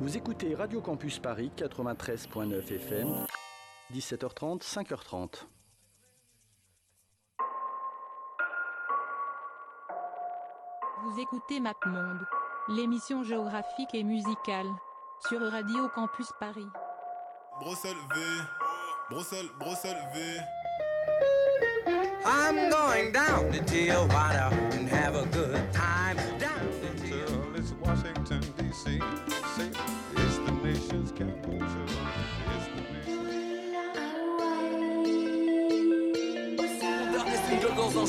Vous 0.00 0.16
écoutez 0.16 0.54
Radio 0.54 0.80
Campus 0.80 1.18
Paris 1.18 1.50
93.9 1.56 2.72
FM, 2.72 3.26
17h30, 3.92 4.62
5h30. 4.62 5.44
Vous 11.02 11.20
écoutez 11.20 11.58
MapMonde, 11.58 12.24
l'émission 12.68 13.24
géographique 13.24 13.92
et 13.92 14.04
musicale, 14.04 14.68
sur 15.28 15.40
Radio 15.40 15.88
Campus 15.88 16.30
Paris. 16.38 16.68
Bruxelles 17.58 17.96
V, 18.14 18.20
Bruxelles, 19.10 19.48
Bruxelles 19.58 20.08
V. 20.14 20.20
I'm 22.24 22.70
going 22.70 23.10
down 23.10 23.50
to 23.50 23.58
Tijuana 23.64 24.52
and 24.74 24.88
have 24.88 25.16
a 25.16 25.26
good 25.32 25.72
time. 25.72 26.37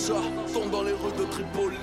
Chat 0.08 0.54
tombe 0.54 0.72
dans 0.72 0.84
les 0.84 0.92
rues 0.92 1.18
de 1.18 1.26
Tripoli. 1.26 1.78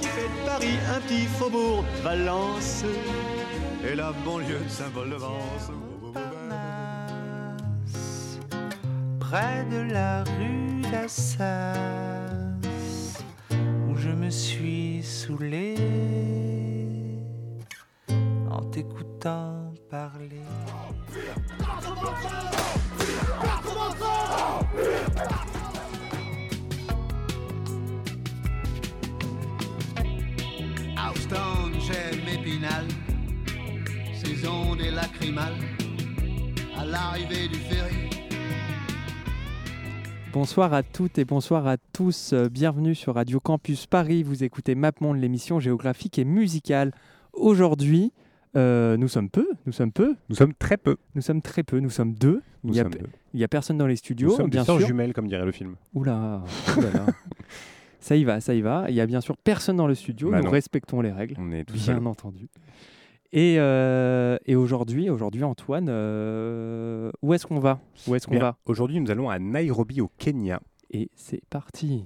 qui 0.00 0.06
fait 0.06 0.28
de 0.28 0.46
Paris 0.46 0.78
un 0.94 1.00
petit 1.00 1.26
faubourg 1.26 1.84
de 1.84 2.02
Valence 2.02 2.84
et 3.88 3.94
la 3.94 4.12
banlieue 4.24 4.58
de 4.64 4.68
Saint-Paul-de-Vence. 4.68 5.70
près 9.30 9.64
de 9.70 9.92
la 9.92 10.22
rue 10.22 10.82
d'Assas, 10.90 12.45
me 14.26 14.30
suis 14.30 15.02
saoulé 15.04 15.76
en 18.50 18.60
t'écoutant 18.72 19.72
parler. 19.88 20.40
Houston, 30.98 31.70
j'aime 31.86 32.26
Épinal, 32.28 32.86
saison 34.12 34.74
des 34.74 34.90
lacrymales, 34.90 35.54
à 36.76 36.84
l'arrivée 36.84 37.46
du 37.46 37.60
ferry. 37.60 38.05
Bonsoir 40.36 40.74
à 40.74 40.82
toutes 40.82 41.16
et 41.16 41.24
bonsoir 41.24 41.66
à 41.66 41.78
tous. 41.94 42.34
Bienvenue 42.34 42.94
sur 42.94 43.14
Radio 43.14 43.40
Campus 43.40 43.86
Paris. 43.86 44.22
Vous 44.22 44.44
écoutez 44.44 44.74
MapMonde, 44.74 45.16
l'émission 45.16 45.60
géographique 45.60 46.18
et 46.18 46.26
musicale. 46.26 46.92
Aujourd'hui, 47.32 48.12
euh, 48.54 48.98
nous 48.98 49.08
sommes 49.08 49.30
peu. 49.30 49.48
Nous 49.64 49.72
sommes 49.72 49.92
peu. 49.92 50.14
Nous 50.28 50.36
sommes 50.36 50.52
très 50.52 50.76
peu. 50.76 50.98
Nous 51.14 51.22
sommes 51.22 51.40
très 51.40 51.62
peu. 51.62 51.80
Nous 51.80 51.88
sommes 51.88 52.12
deux. 52.12 52.42
Nous 52.64 52.74
il 52.74 52.76
y 52.76 52.80
a, 52.80 52.82
sommes 52.82 52.92
deux. 52.92 53.06
il 53.32 53.40
y 53.40 53.44
a 53.44 53.48
personne 53.48 53.78
dans 53.78 53.86
les 53.86 53.94
Nous 53.94 53.96
studios, 53.96 54.36
sommes 54.36 54.50
bien 54.50 54.62
sûr. 54.62 54.78
jumelles, 54.78 55.14
comme 55.14 55.26
dirait 55.26 55.46
le 55.46 55.52
film. 55.52 55.76
Oula, 55.94 56.42
ça 58.00 58.14
y 58.14 58.24
va, 58.24 58.42
ça 58.42 58.52
y 58.52 58.60
va. 58.60 58.90
Il 58.90 58.94
y 58.94 59.00
a 59.00 59.06
bien 59.06 59.22
sûr 59.22 59.38
personne 59.38 59.76
dans 59.76 59.86
le 59.86 59.94
studio. 59.94 60.32
Bah 60.32 60.40
nous 60.40 60.44
non. 60.44 60.50
respectons 60.50 61.00
les 61.00 61.12
règles, 61.12 61.36
On 61.38 61.50
est 61.50 61.64
bien 61.64 61.80
seuls. 61.82 62.06
entendu. 62.06 62.50
Et, 63.32 63.56
euh, 63.58 64.38
et 64.46 64.56
aujourd'hui, 64.56 65.10
aujourd'hui, 65.10 65.44
Antoine, 65.44 65.88
euh, 65.88 67.10
où 67.22 67.34
est-ce 67.34 67.46
qu'on 67.46 67.58
va? 67.58 67.80
Où 68.06 68.14
est-ce 68.14 68.26
qu'on 68.26 68.38
va? 68.38 68.56
Aujourd'hui, 68.66 69.00
nous 69.00 69.10
allons 69.10 69.28
à 69.28 69.38
Nairobi, 69.38 70.00
au 70.00 70.10
Kenya. 70.18 70.60
Et 70.90 71.10
c'est 71.14 71.44
parti. 71.50 72.04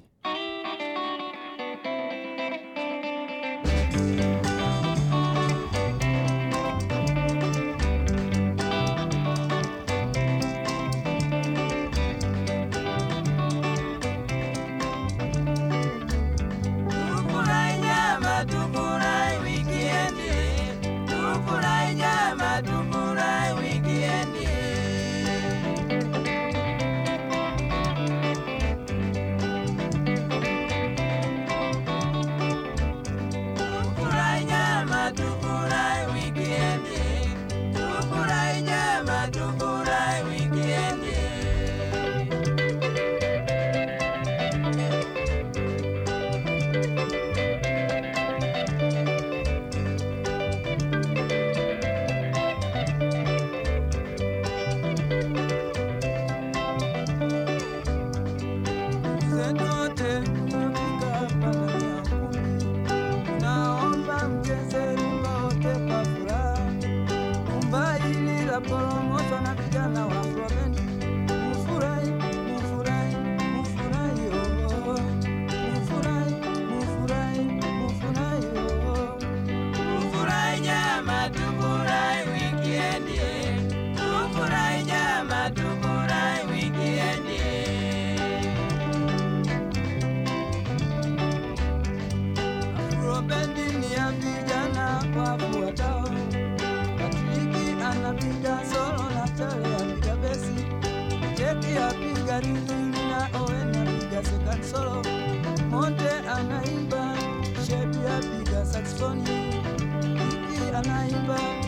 anaiba 110.80 111.59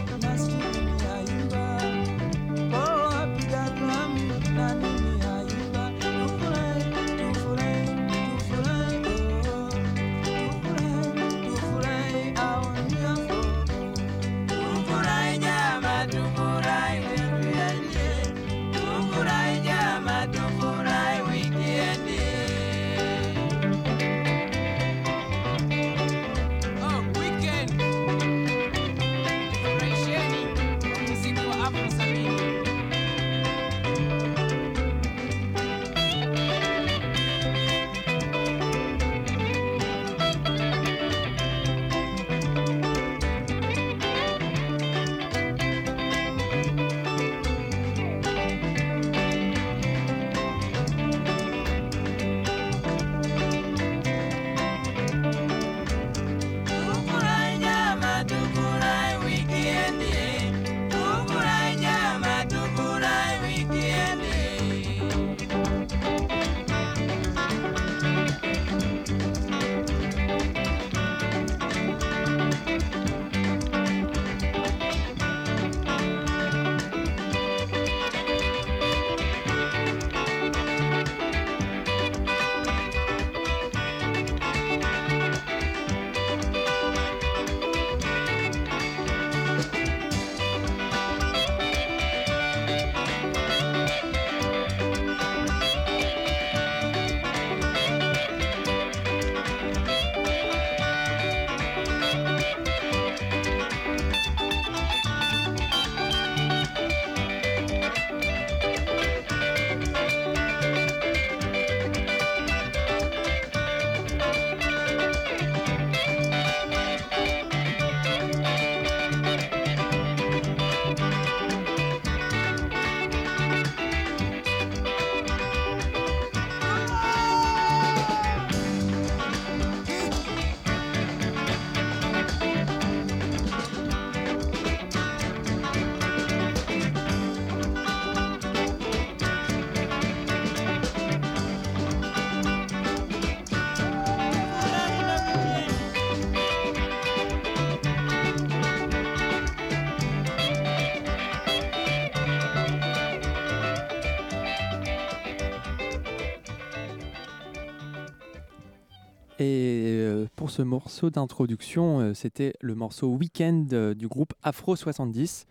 ce 160.53 160.61
morceau 160.61 161.09
d'introduction, 161.09 162.01
euh, 162.01 162.13
c'était 162.13 162.53
le 162.61 162.75
morceau 162.75 163.09
Weekend 163.09 163.73
euh, 163.73 163.95
du 163.95 164.07
groupe 164.07 164.35
Afro 164.43 164.77
70. 164.77 165.47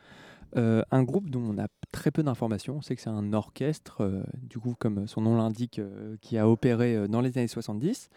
Euh, 0.58 0.84
un 0.92 1.02
groupe 1.02 1.32
dont 1.32 1.42
on 1.42 1.58
a 1.58 1.66
très 1.92 2.12
peu 2.12 2.22
d'informations. 2.22 2.76
On 2.76 2.82
sait 2.84 2.96
que 2.96 3.02
c'est 3.02 3.10
un 3.10 3.34
orchestre, 3.34 4.24
du 4.44 4.60
coup, 4.60 4.76
comme 4.78 5.08
son 5.08 5.22
nom 5.22 5.38
l'indique, 5.38 5.82
qui 6.22 6.38
a 6.38 6.48
opéré 6.48 7.08
dans 7.08 7.22
les 7.22 7.36
années 7.38 7.48
70 7.48 8.10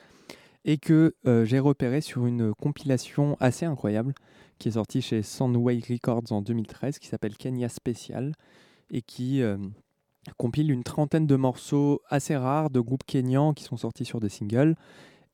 et 0.65 0.79
que 0.79 1.15
j'ai 1.45 1.59
repéré 1.59 2.01
sur 2.01 2.27
une 2.27 2.53
compilation 2.55 3.37
assez 3.41 3.67
incroyable 3.67 4.15
qui 4.59 4.69
est 4.69 4.73
sortie 4.73 5.01
chez 5.01 5.23
Soundway 5.23 5.81
Records 5.89 6.33
en 6.33 6.43
2013 6.43 6.99
qui 6.99 7.07
s'appelle 7.07 7.37
Kenya 7.37 7.69
Special 7.69 8.33
et 8.91 9.03
qui 9.03 9.43
compile 10.37 10.71
une 10.71 10.83
trentaine 10.83 11.27
de 11.27 11.37
morceaux 11.37 12.01
assez 12.09 12.37
rares 12.37 12.71
de 12.71 12.81
groupes 12.81 13.05
kenyans 13.07 13.55
qui 13.55 13.65
sont 13.65 13.77
sortis 13.77 14.05
sur 14.05 14.21
des 14.21 14.29
singles 14.29 14.75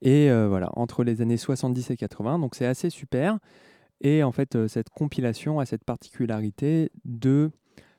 et 0.02 0.30
euh, 0.30 0.48
voilà 0.48 0.70
entre 0.74 1.04
les 1.04 1.20
années 1.20 1.36
70 1.36 1.90
et 1.90 1.96
80 1.96 2.38
donc 2.38 2.54
c'est 2.54 2.66
assez 2.66 2.90
super 2.90 3.38
et 4.00 4.22
en 4.22 4.32
fait 4.32 4.56
euh, 4.56 4.68
cette 4.68 4.90
compilation 4.90 5.60
a 5.60 5.66
cette 5.66 5.84
particularité 5.84 6.90
de 7.04 7.50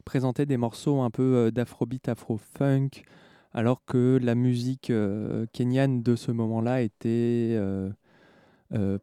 présenter 0.06 0.46
des 0.46 0.58
morceaux 0.58 1.02
un 1.02 1.10
peu 1.10 1.36
euh, 1.36 1.52
d'afrobeat 1.52 2.10
afro-funk 2.10 2.90
alors 3.54 3.84
que 3.86 4.20
la 4.22 4.36
musique 4.36 4.90
euh, 4.90 5.46
kenyane 5.54 6.02
de 6.02 6.16
ce 6.16 6.32
moment-là 6.32 6.82
était 6.82 7.60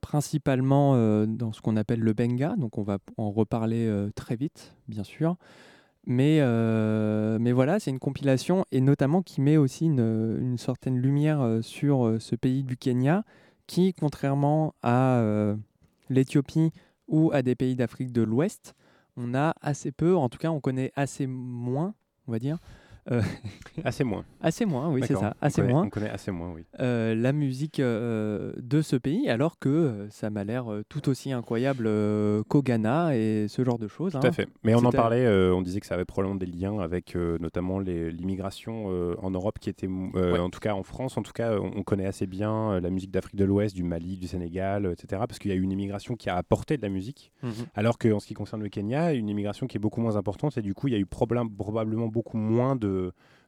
principalement 0.00 1.27
dans 1.27 1.53
ce 1.53 1.61
qu'on 1.61 1.77
appelle 1.77 2.00
le 2.00 2.15
benga, 2.15 2.56
donc 2.56 2.79
on 2.79 2.83
va 2.83 2.97
en 3.19 3.31
reparler 3.31 4.09
très 4.15 4.35
vite, 4.35 4.75
bien 4.89 5.05
sûr. 5.05 5.37
Mais, 6.10 6.38
euh, 6.40 7.37
mais 7.38 7.52
voilà, 7.52 7.78
c'est 7.78 7.90
une 7.90 7.99
compilation 7.99 8.64
et 8.72 8.81
notamment 8.81 9.20
qui 9.20 9.43
met 9.43 9.58
aussi 9.58 9.84
une, 9.84 10.56
certaine 10.56 10.96
lumière 10.96 11.43
euh, 11.43 11.60
sur 11.60 12.06
euh, 12.06 12.19
ce 12.19 12.34
pays 12.34 12.64
du 12.64 12.78
Kenya 12.78 13.25
qui, 13.66 13.93
contrairement 13.93 14.75
à 14.82 15.22
l'Éthiopie 16.08 16.72
ou 17.08 17.31
à 17.34 17.43
des 17.43 17.55
pays 17.55 17.76
d'Afrique 17.76 18.10
de 18.10 18.22
l'Ouest, 18.22 18.75
on 19.19 19.34
a 19.34 19.55
assez 19.60 19.93
peu, 19.93 20.16
en 20.16 20.31
tout 20.31 20.38
cas 20.38 20.49
on 20.49 20.60
connaît 20.60 20.90
assez 20.96 21.26
moins, 21.26 21.93
on 22.26 22.32
va 22.32 22.38
dire. 22.38 22.56
Euh, 23.10 23.22
Assez 23.84 24.05
moins. 24.05 24.25
assez 24.40 24.64
moins, 24.64 24.88
oui, 24.90 25.02
c'est 25.06 25.14
ça, 25.14 25.34
On 25.40 25.46
assez 25.46 25.60
connaît- 25.62 25.72
moins 25.72 25.84
On 25.84 25.90
connaît 25.90 26.10
assez 26.10 26.31
moins, 26.31 26.52
oui. 26.55 26.62
euh, 26.81 27.14
la 27.14 27.32
musique 27.32 27.81
euh, 27.81 28.52
de 28.58 28.82
ce 28.82 28.96
pays, 28.96 29.28
alors 29.28 29.58
que 29.58 30.06
ça 30.10 30.31
m'a 30.31 30.44
l'air 30.44 30.66
tout 30.88 31.08
aussi 31.08 31.32
incroyable 31.32 31.88
qu'au 32.49 32.62
Ghana 32.62 33.16
et 33.16 33.46
ce 33.49 33.64
genre 33.64 33.78
de 33.78 33.88
choses. 33.88 34.12
Tout 34.12 34.19
hein. 34.19 34.28
à 34.28 34.32
fait. 34.32 34.49
Mais 34.64 34.75
on 34.75 34.84
en 34.84 34.90
parlait, 34.90 35.26
on 35.52 35.62
disait 35.62 35.81
que 35.81 35.87
ça 35.87 35.94
avait 35.94 36.05
probablement 36.05 36.38
des 36.38 36.46
liens 36.46 36.78
avec 36.81 37.14
notamment 37.14 37.78
l'immigration 37.81 38.87
en 39.22 39.31
Europe 39.31 39.58
qui 39.58 39.70
était, 39.70 39.88
Ouais. 39.88 40.38
en 40.38 40.50
tout 40.50 40.61
cas 40.61 40.75
en 40.75 40.82
France, 40.82 41.16
en 41.16 41.22
tout 41.22 41.32
cas, 41.32 41.58
on, 41.58 41.70
on 41.76 41.82
connaît 41.82 42.06
assez 42.06 42.26
bien 42.26 42.81
la 42.81 42.90
musique 42.90 43.11
d'Afrique 43.11 43.37
de 43.37 43.44
l'Ouest, 43.44 43.75
du 43.75 43.82
Mali, 43.84 44.16
du 44.16 44.26
Sénégal, 44.26 44.87
etc. 44.93 45.22
Parce 45.26 45.38
qu'il 45.38 45.50
y 45.50 45.54
a 45.54 45.56
eu 45.56 45.62
une 45.62 45.72
immigration 45.72 46.14
qui 46.16 46.28
a 46.31 46.37
apporté 46.37 46.76
de 46.76 46.82
la 46.82 46.88
musique, 46.88 47.32
Mhm. 47.43 47.52
alors 47.75 47.99
qu'en 47.99 48.19
ce 48.20 48.26
qui 48.26 48.34
concerne 48.34 48.62
le 48.62 48.69
Kenya, 48.69 49.12
une 49.12 49.28
immigration 49.28 49.66
qui 49.66 49.76
est 49.76 49.81
beaucoup 49.81 50.00
moins 50.00 50.16
importante 50.16 50.56
et 50.58 50.62
du 50.62 50.75
coup, 50.75 50.88
il 50.88 50.93
y 50.93 50.96
a 50.96 50.99
eu 50.99 51.06
probablement 51.06 52.08
beaucoup 52.08 52.37
moins 52.37 52.76
de, 52.76 52.88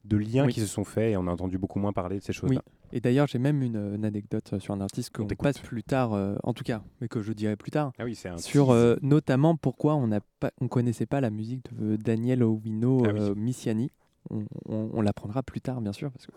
de 0.04 0.16
liens 0.16 0.46
Oui. 0.46 0.52
qui 0.54 0.60
se 0.60 0.66
sont 0.66 0.84
faits 0.84 1.12
et 1.12 1.16
on 1.16 1.26
a 1.26 1.30
entendu 1.30 1.58
beaucoup 1.58 1.78
moins 1.78 1.92
parler 1.92 2.18
de 2.18 2.24
ces 2.24 2.32
choses-là. 2.32 2.62
Oui. 2.66 2.72
Et 2.92 3.00
d'ailleurs, 3.00 3.26
j'ai 3.28 3.38
même 3.38 3.62
une, 3.62 3.94
une 3.94 4.04
anecdote 4.04 4.58
sur 4.58 4.74
un 4.74 4.80
artiste 4.80 5.14
qu'on 5.14 5.26
passe 5.26 5.58
plus 5.58 5.82
tard, 5.84 6.14
euh, 6.14 6.34
en 6.42 6.52
tout 6.54 6.64
cas, 6.64 6.82
mais 7.00 7.08
que 7.08 7.20
je 7.22 7.32
dirai 7.32 7.54
plus 7.56 7.70
tard. 7.70 7.92
Ah 7.98 8.04
oui, 8.04 8.14
c'est 8.14 8.28
un 8.30 8.38
Sur 8.38 8.70
euh, 8.70 8.96
notamment 9.02 9.56
pourquoi 9.56 9.94
on 9.94 10.08
on 10.60 10.68
connaissait 10.68 11.06
pas 11.06 11.20
la 11.20 11.30
musique 11.30 11.66
de 11.78 11.96
Daniel 11.96 12.42
Owino 12.42 13.02
Ah 13.04 13.08
euh, 13.10 13.34
Missiani. 13.34 13.90
On, 14.30 14.44
on- 14.66 14.90
on 14.92 15.02
l'apprendra 15.02 15.42
plus 15.42 15.60
tard, 15.60 15.80
bien 15.80 15.92
sûr, 15.92 16.10
parce 16.10 16.26
que 16.26 16.32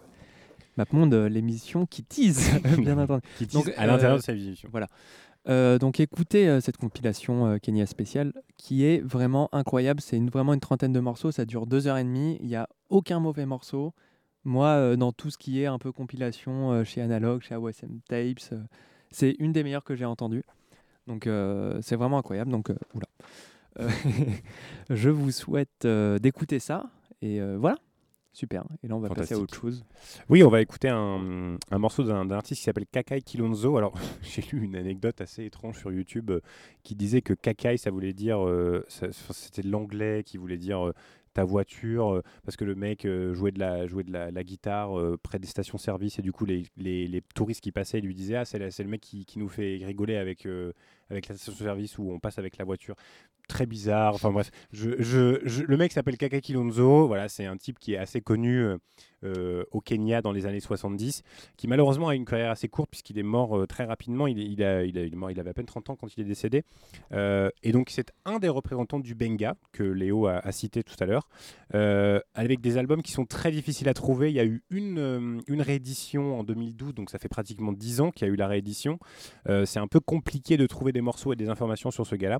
MapMonde, 0.78 1.14
l'émission 1.14 1.86
qui 1.86 2.04
tease, 2.04 2.50
bien 2.78 2.98
entendu. 2.98 3.22
Qui 3.38 3.48
tease 3.48 3.64
Donc, 3.66 3.74
à 3.78 3.88
l'intérieur 3.88 4.18
de 4.18 4.22
sa 4.24 4.34
émission. 4.34 4.70
Voilà. 4.72 4.88
Euh, 5.50 5.78
donc 5.78 6.00
écoutez 6.00 6.48
euh, 6.48 6.62
cette 6.62 6.78
compilation 6.78 7.48
euh, 7.48 7.58
Kenya 7.58 7.86
spéciale 7.86 8.32
qui 8.58 8.86
est 8.86 9.02
vraiment 9.02 9.50
incroyable. 9.52 10.00
C'est 10.02 10.20
vraiment 10.30 10.54
une 10.54 10.60
trentaine 10.60 10.94
de 10.94 11.00
morceaux. 11.00 11.32
Ça 11.32 11.46
dure 11.46 11.68
deux 11.68 11.88
heures 11.88 11.98
et 11.98 12.04
demie. 12.04 12.38
Il 12.42 12.48
n'y 12.48 12.56
a 12.56 12.68
aucun 12.90 13.20
mauvais 13.20 13.46
morceau. 13.46 13.94
Moi, 14.46 14.98
dans 14.98 15.14
tout 15.14 15.30
ce 15.30 15.38
qui 15.38 15.62
est 15.62 15.68
un 15.68 15.80
peu 15.80 15.94
compilation 15.94 16.84
chez 16.84 17.02
Analog, 17.02 17.42
chez 17.44 17.56
AOSM 17.56 18.02
Tapes, 18.10 18.42
c'est 19.10 19.38
une 19.40 19.54
des 19.54 19.64
meilleures 19.64 19.86
que 19.86 19.96
j'ai 19.96 20.04
entendues. 20.04 20.44
Donc 21.08 21.30
c'est 21.82 21.96
vraiment 21.96 22.18
incroyable. 22.18 22.52
Donc 22.52 22.70
oula. 22.94 23.08
Je 24.90 25.10
vous 25.10 25.32
souhaite 25.32 25.88
d'écouter 25.88 26.60
ça. 26.60 26.90
Et 27.22 27.40
voilà. 27.56 27.78
Super. 28.36 28.64
Et 28.84 28.88
là, 28.88 28.96
on 28.96 29.00
va 29.00 29.10
passer 29.10 29.36
à 29.36 29.38
autre 29.38 29.54
chose. 29.56 29.86
Oui, 30.28 30.42
on 30.44 30.50
va 30.50 30.60
écouter 30.62 30.90
un, 30.90 31.56
un 31.70 31.78
morceau 31.78 32.04
d'un 32.04 32.30
artiste 32.32 32.60
qui 32.62 32.66
s'appelle 32.66 32.88
Kakai 32.92 33.22
Kilonzo. 33.22 33.78
Alors, 33.78 33.94
j'ai 34.24 34.42
lu 34.52 34.64
une 34.66 34.76
anecdote 34.76 35.22
assez 35.22 35.46
étrange 35.46 35.78
sur 35.78 35.92
YouTube 35.92 36.32
euh, 36.32 36.40
qui 36.82 36.96
disait 36.96 37.22
que 37.22 37.36
Kakai, 37.36 37.78
ça 37.78 37.92
voulait 37.92 38.14
dire, 38.14 38.44
euh, 38.44 38.84
c'était 38.90 39.62
de 39.62 39.70
l'anglais 39.70 40.24
qui 40.26 40.38
voulait 40.38 40.58
dire 40.58 40.88
euh, 40.88 40.94
ta 41.36 41.44
voiture, 41.44 42.22
parce 42.46 42.56
que 42.58 42.64
le 42.64 42.76
mec 42.76 43.08
jouait 43.32 43.52
de 43.52 43.58
la, 43.60 43.88
jouait 43.88 44.04
de 44.04 44.12
la, 44.14 44.30
la 44.30 44.44
guitare 44.44 44.92
près 45.24 45.40
des 45.40 45.48
stations-service 45.48 46.20
et 46.20 46.22
du 46.22 46.32
coup, 46.32 46.46
les, 46.46 46.62
les- 46.78 47.08
les 47.08 47.22
touristes 47.34 47.62
qui 47.62 47.72
passaient 47.72 48.02
lui 48.02 48.14
disaient 48.14 48.36
Ah, 48.36 48.46
c'est 48.46 48.60
le 48.60 48.88
mec 48.88 49.02
qui, 49.02 49.26
qui 49.26 49.40
nous 49.40 49.48
fait 49.50 49.80
rigoler 49.84 50.16
avec, 50.18 50.48
avec 51.10 51.28
la 51.28 51.36
station-service 51.36 51.98
où 51.98 52.12
on 52.12 52.20
passe 52.20 52.38
avec 52.38 52.58
la 52.58 52.66
voiture 52.66 52.96
très 53.48 53.66
bizarre. 53.66 54.16
Enfin 54.16 54.32
bref, 54.32 54.52
le 54.72 55.76
mec 55.76 55.92
s'appelle 55.92 56.18
Kaka 56.18 56.42
Kilonzo. 56.42 57.08
Voilà, 57.08 57.28
c'est 57.30 57.46
un 57.46 57.58
type 57.58 57.80
qui 57.80 57.94
est 57.94 57.98
assez 57.98 58.22
connu 58.22 58.60
euh, 58.60 58.78
euh, 59.24 59.64
au 59.72 59.80
Kenya 59.80 60.22
dans 60.22 60.32
les 60.32 60.46
années 60.46 60.60
70, 60.60 61.24
qui 61.56 61.68
malheureusement 61.68 62.10
a 62.10 62.16
une 62.16 62.26
carrière 62.26 62.52
assez 62.52 62.68
courte 62.68 62.90
puisqu'il 62.90 63.18
est 63.18 63.24
mort 63.24 63.58
euh, 63.58 63.66
très 63.66 63.86
rapidement. 63.86 64.28
Il, 64.28 64.40
il 64.40 64.64
a, 64.64 64.84
il, 64.84 64.98
il 64.98 65.14
il 65.14 65.40
avait 65.40 65.50
à 65.50 65.54
peine 65.54 65.66
30 65.66 65.92
ans 65.92 65.96
quand 65.96 66.16
il 66.18 66.22
est 66.22 66.26
décédé. 66.26 66.64
Et 67.12 67.72
donc 67.72 67.90
c'est 67.90 68.12
un 68.26 68.40
des 68.40 68.50
représentants 68.50 69.00
du 69.00 69.16
Benga 69.16 69.56
que 69.72 69.84
Léo 69.84 70.28
a, 70.28 70.52
cité 70.52 70.84
tout 70.84 70.96
à 71.00 71.06
l'heure, 71.06 71.28
avec 72.34 72.62
des 72.62 72.78
albums 72.78 73.02
qui 73.02 73.12
sont 73.12 73.26
très 73.26 73.52
difficiles 73.52 73.90
à 73.90 73.94
trouver. 73.94 74.30
Il 74.30 74.36
y 74.36 74.40
a 74.40 74.46
eu 74.46 74.64
une, 74.70 75.42
une 75.48 75.62
réédition 75.62 76.40
en 76.40 76.44
2012, 76.44 76.94
donc 76.94 77.10
ça 77.10 77.20
fait 77.20 77.30
pratiquement 77.30 77.72
10 77.72 78.02
ans 78.02 78.12
qu'il 78.12 78.28
y 78.28 78.30
a 78.30 78.34
eu 78.34 78.36
la 78.36 78.48
réédition. 78.48 79.00
C'est 79.48 79.80
un 79.80 79.88
peu 79.88 80.00
compliqué 80.00 80.58
de 80.58 80.68
trouver 80.68 80.92
des 80.92 81.02
morceaux 81.02 81.34
et 81.34 81.36
des 81.36 81.50
informations 81.50 81.92
sur 81.92 82.06
ce 82.06 82.16
gars-là. 82.16 82.40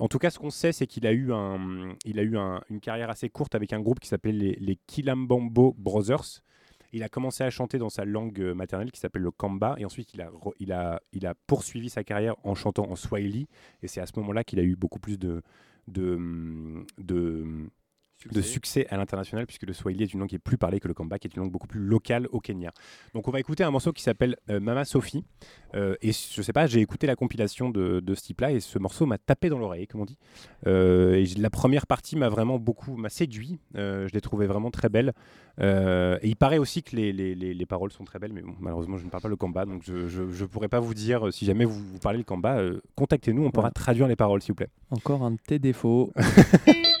En 0.00 0.08
tout 0.08 0.18
cas, 0.18 0.30
ce 0.30 0.38
qu'on 0.38 0.50
sait, 0.50 0.72
c'est 0.72 0.86
qu'il 0.86 1.06
a 1.06 1.12
eu, 1.12 1.32
un, 1.32 1.94
il 2.04 2.18
a 2.18 2.22
eu 2.22 2.36
un- 2.36 2.62
une 2.70 2.80
carrière 2.80 3.10
assez 3.10 3.28
courte 3.28 3.54
avec 3.54 3.72
un 3.72 3.80
groupe 3.80 3.98
qui 4.00 4.08
s'appelait 4.08 4.32
les, 4.32 4.52
les 4.60 4.76
Kilambambo 4.86 5.74
Brothers. 5.78 6.42
Il 6.92 7.02
a 7.02 7.08
commencé 7.08 7.44
à 7.44 7.50
chanter 7.50 7.78
dans 7.78 7.90
sa 7.90 8.04
langue 8.04 8.40
euh, 8.40 8.54
maternelle 8.54 8.90
qui 8.92 9.00
s'appelle 9.00 9.22
le 9.22 9.30
Kamba 9.30 9.74
et 9.78 9.84
ensuite 9.84 10.14
il 10.14 10.22
a, 10.22 10.30
il, 10.58 10.72
a, 10.72 11.00
il 11.12 11.26
a 11.26 11.34
poursuivi 11.46 11.90
sa 11.90 12.02
carrière 12.04 12.34
en 12.44 12.54
chantant 12.54 12.88
en 12.90 12.96
Swahili 12.96 13.46
et 13.82 13.88
c'est 13.88 14.00
à 14.00 14.06
ce 14.06 14.12
moment-là 14.20 14.42
qu'il 14.44 14.58
a 14.58 14.62
eu 14.62 14.74
beaucoup 14.74 14.98
plus 14.98 15.18
de, 15.18 15.42
de, 15.88 16.18
de, 16.98 17.44
de 18.32 18.40
succès 18.42 18.86
à 18.90 18.96
l'international 18.96 19.46
puisque 19.46 19.62
le 19.62 19.72
Swahili 19.72 20.02
est 20.04 20.12
une 20.12 20.20
langue 20.20 20.28
qui 20.28 20.34
est 20.34 20.40
plus 20.40 20.58
parlée 20.58 20.80
que 20.80 20.88
le 20.88 20.94
Kamba 20.94 21.18
qui 21.18 21.28
est 21.28 21.34
une 21.36 21.42
langue 21.42 21.52
beaucoup 21.52 21.68
plus 21.68 21.80
locale 21.80 22.26
au 22.32 22.40
Kenya. 22.40 22.72
Donc 23.14 23.28
on 23.28 23.30
va 23.30 23.38
écouter 23.40 23.62
un 23.64 23.70
morceau 23.70 23.92
qui 23.92 24.02
s'appelle 24.02 24.36
euh, 24.50 24.58
Mama 24.60 24.84
Sophie 24.84 25.24
Euh, 25.74 25.94
et 26.00 26.12
je 26.12 26.40
sais 26.40 26.52
pas, 26.54 26.66
j'ai 26.66 26.80
écouté 26.80 27.06
la 27.06 27.14
compilation 27.14 27.68
de, 27.68 28.00
de 28.00 28.14
ce 28.14 28.22
type-là 28.22 28.52
et 28.52 28.60
ce 28.60 28.78
morceau 28.78 29.04
m'a 29.04 29.18
tapé 29.18 29.50
dans 29.50 29.58
l'oreille, 29.58 29.86
comme 29.86 30.00
on 30.00 30.06
dit. 30.06 30.16
Euh, 30.66 31.12
et 31.14 31.26
la 31.38 31.50
première 31.50 31.86
partie 31.86 32.16
m'a 32.16 32.30
vraiment 32.30 32.58
beaucoup 32.58 32.96
m'a 32.96 33.10
séduit. 33.10 33.58
Je 33.74 34.08
l'ai 34.14 34.20
trouvé 34.22 34.46
vraiment 34.46 34.70
très 34.70 34.88
belle. 34.88 35.12
Et 35.60 36.18
il 36.28 36.36
paraît 36.36 36.58
aussi 36.58 36.82
que 36.82 36.96
les, 36.96 37.12
les- 37.12 37.34
les- 37.34 37.52
les 37.54 37.66
paroles 37.66 37.92
sont 37.92 38.04
très 38.04 38.18
belles, 38.18 38.32
mais 38.32 38.40
bon, 38.42 38.54
malheureusement 38.60 38.96
je 38.96 39.04
ne 39.04 39.10
parle 39.10 39.22
pas 39.22 39.28
le 39.28 39.36
Kamba, 39.36 39.66
donc 39.66 39.82
je 39.84 40.22
ne 40.22 40.46
pourrais 40.46 40.68
pas 40.68 40.80
vous 40.80 40.94
dire 40.94 41.32
si 41.32 41.44
jamais 41.44 41.66
vous, 41.66 41.74
vous 41.78 41.98
parlez 41.98 42.18
le 42.18 42.24
Kamba, 42.24 42.60
contactez-nous, 42.96 43.44
on 43.44 43.50
pourra 43.50 43.70
traduire 43.70 44.08
les 44.08 44.16
paroles 44.16 44.40
s'il 44.40 44.52
vous 44.52 44.56
plaît. 44.56 44.70
Encore 44.90 45.22
un 45.22 45.32
de 45.32 45.38
tes 45.46 45.58
défauts. 45.58 46.12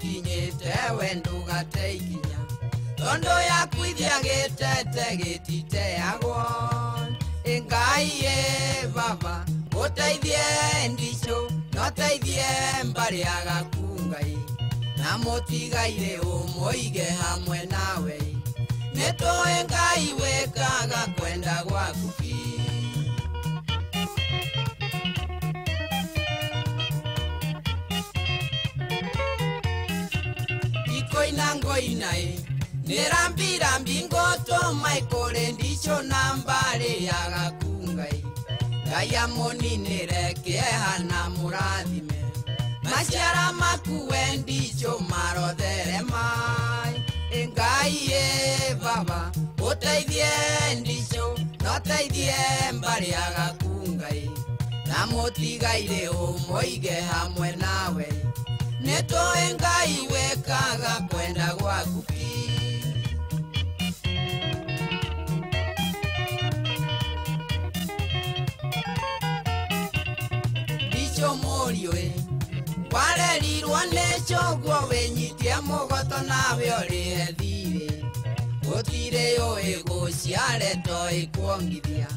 kinyite 0.00 0.74
we 0.98 1.14
ndugate 1.14 1.94
ikinya 1.96 2.38
tondo 2.96 3.30
yakwithia 3.50 4.16
gitete 4.26 5.06
gititeagwo 5.16 6.36
ngai 7.66 8.10
ĩ 8.36 8.88
baba 8.94 9.44
ũteithie 9.82 10.44
ndicũ 10.92 11.36
noteithie 11.74 12.48
mbarĩ 12.88 13.22
agaku 13.36 13.84
ngai. 14.08 14.36
Na 14.98 15.18
mũtigaire 15.22 16.12
ũmũige 16.34 17.06
hamwe 17.22 17.58
nawe. 17.72 18.16
Ngai 39.02 39.16
amũninĩre 39.24 40.24
kĩeha 40.44 40.92
na 41.10 41.20
mũrathime 41.34 42.18
maciara 42.84 43.46
maku 43.60 43.96
wendico 44.10 44.92
marothere 45.10 46.00
mai. 46.12 46.94
Ngai 47.54 47.94
ĩ 48.22 48.74
baba 48.82 49.20
ũteithie 49.68 50.30
ndico 50.80 51.24
noteithie 51.64 52.38
mbarĩaga 52.78 53.46
kungai 53.60 54.30
na 54.88 54.98
mũtigaire 55.10 56.02
ũmũige 56.26 56.96
hamwe 57.10 57.48
nawe. 57.62 58.06
Nĩ 58.84 58.96
tũĩ 59.10 59.44
ngai 59.58 59.92
wĩkaga 60.12 60.94
kwenda 61.10 61.48
gwaku 61.58 62.00
ki 62.12 62.51
nesho 71.22 71.34
muriwe 71.36 72.12
warerirwo 72.90 73.78
nesho 73.94 74.56
guo 74.62 74.88
winyitie 74.90 75.54
mugoto 75.62 76.18
nawe 76.28 76.66
uri 76.80 77.02
ethire 77.22 78.02
gutire 78.64 79.34
yui 79.34 79.82
guciare 79.86 80.74
ndoi 80.74 81.26
kuongithia. 81.26 82.08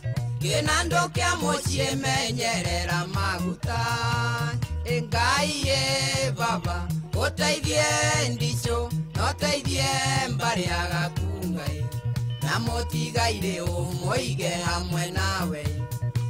Kina 0.42 0.84
ndu 0.84 1.10
kia 1.14 1.36
mucii 1.36 1.96
menyerera 1.96 3.06
maguta. 3.14 3.78
Ngai 5.02 5.68
ye 5.68 6.32
baba 6.32 6.88
uteithie 7.26 7.86
ndicho 8.34 8.90
noteithie 9.16 9.86
mbari 10.34 10.66
agaku 10.66 11.48
ngai 11.48 11.86
na 12.44 12.60
mutigaire 12.60 13.62
umuige 13.62 14.50
hamwe 14.50 15.12
na 15.12 15.40
nawe 15.40 15.85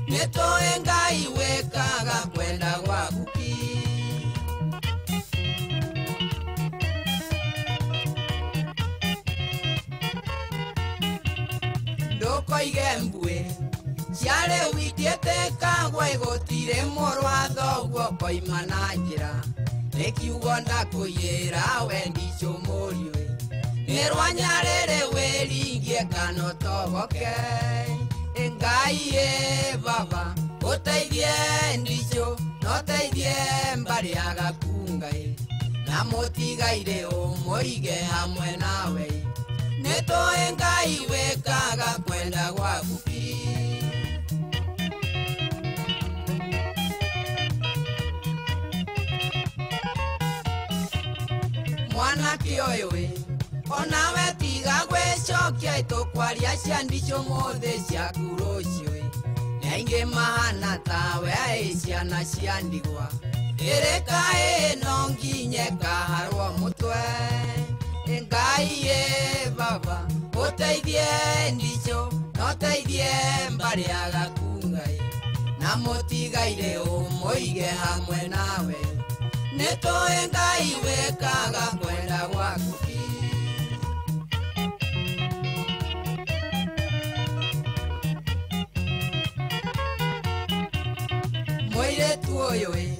nĩ 0.10 0.22
tũĩ 0.36 0.72
ngai 0.86 1.20
wĩkaga 1.36 2.18
kwenda 2.34 2.72
gwaku 2.86 3.24
ki 3.34 3.52
ndũkoige 12.18 12.90
mbuĩ 13.04 13.38
ciarĩ 14.18 14.60
witiĩte 14.76 15.38
kagwa 15.62 16.08
gũtirĩ 16.22 16.80
mũrwa 16.96 17.38
thoguo 17.56 18.06
koima 18.20 18.60
na 18.72 18.80
njĩra 19.02 19.32
nĩ 19.96 20.08
kiugo 20.18 20.54
ndakũiyĩra 20.64 21.64
wendico 21.88 22.50
mũriũ 22.66 23.14
nĩ 23.88 24.02
rwanyarĩrĩ 24.12 25.00
wĩringie 25.14 26.02
kano 26.14 26.48
toboke 26.64 27.34
engai 28.44 29.00
e 29.28 29.78
baba 29.86 30.36
uteithie 30.72 31.34
ndicho, 31.82 32.38
na 32.62 32.70
uteithie 32.80 33.36
mbarĩ 33.82 34.12
yagaku 34.20 34.74
ngai 34.98 35.24
na 35.88 35.98
o 37.16 37.18
ũmũige 37.34 37.98
hamwe 38.14 38.50
nawe. 38.64 39.08
Neto 39.84 40.20
engai 40.46 40.94
ngai 40.96 41.08
wĩkaga 41.10 41.90
kwenda 42.06 42.46
gwaku 42.56 42.96
biũ 43.06 43.26
mwanake 51.94 52.56
ũyũ 52.70 52.90
onawe 53.78 54.26
ti 54.40 54.52
tiga 54.66 54.86
gwecokia 54.90 55.84
tukwaria 55.84 56.58
ciandi 56.58 57.02
ciomothe 57.02 57.80
ciakuro 57.88 58.62
ciui 58.64 59.04
na 59.62 59.78
ingĩ 59.78 60.06
mahana 60.06 60.78
tawe 60.78 61.30
aĩ 61.48 61.76
ciana 61.86 62.26
cia 62.26 62.62
ndigwa 62.62 63.06
ĩrĩ 63.58 63.96
kaĩ 64.10 64.84
no 64.84 65.10
nginye 65.10 65.66
kaharwo 65.82 66.46
mũtwe 66.60 67.02
ngaiĩ 68.10 69.50
baba 69.58 69.98
ũteithie 70.34 71.06
ndico 71.56 72.00
noteithie 72.38 73.12
mbarĩ 73.54 73.86
agakungai 74.04 74.98
na 75.60 75.70
mũtigaire 75.84 76.72
ũmũige 76.96 77.70
hamwe 77.84 78.20
nawe. 78.34 78.80
Nĩ 79.58 79.70
tũĩ 79.84 80.18
ngai 80.34 80.68
wĩkaga 80.84 81.66
kwenda 81.80 82.20
gwaku. 82.32 82.85
moile 91.76 92.18
tuoyoe 92.26 92.98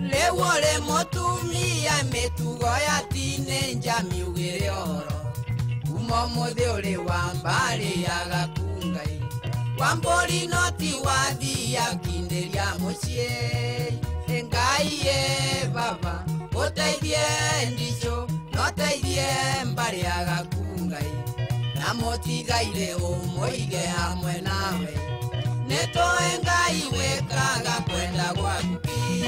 lewole 0.00 0.78
motumia 0.86 1.92
metugoya 2.12 3.02
tinenja 3.12 4.02
miugele 4.02 4.70
oro. 4.70 5.14
Umomode 5.96 6.68
ole 6.68 6.96
wambale 6.96 7.90
yagakungai 8.06 9.14
e. 9.14 9.20
wambolino 9.78 10.70
ti 10.78 10.94
wadiya 11.04 11.94
kinde 11.94 12.40
lya 12.52 12.66
mocie 12.78 13.30
engai 14.28 15.00
ye 15.06 15.68
baba 15.74 16.24
otaidie 16.54 17.18
ndicho 17.72 18.28
notaidie 18.52 19.26
mbale 19.64 19.98
yagakungai 20.00 21.12
namotigaile 21.74 22.94
omoige 22.94 23.82
amwe 24.08 24.40
nawe 24.40 24.94
na 24.94 25.13
neto 25.74 26.06
engaiwe 26.34 27.08
kaga 27.30 27.76
kwenda 27.88 28.34
kwa 28.40 28.54
mpi 28.62 29.24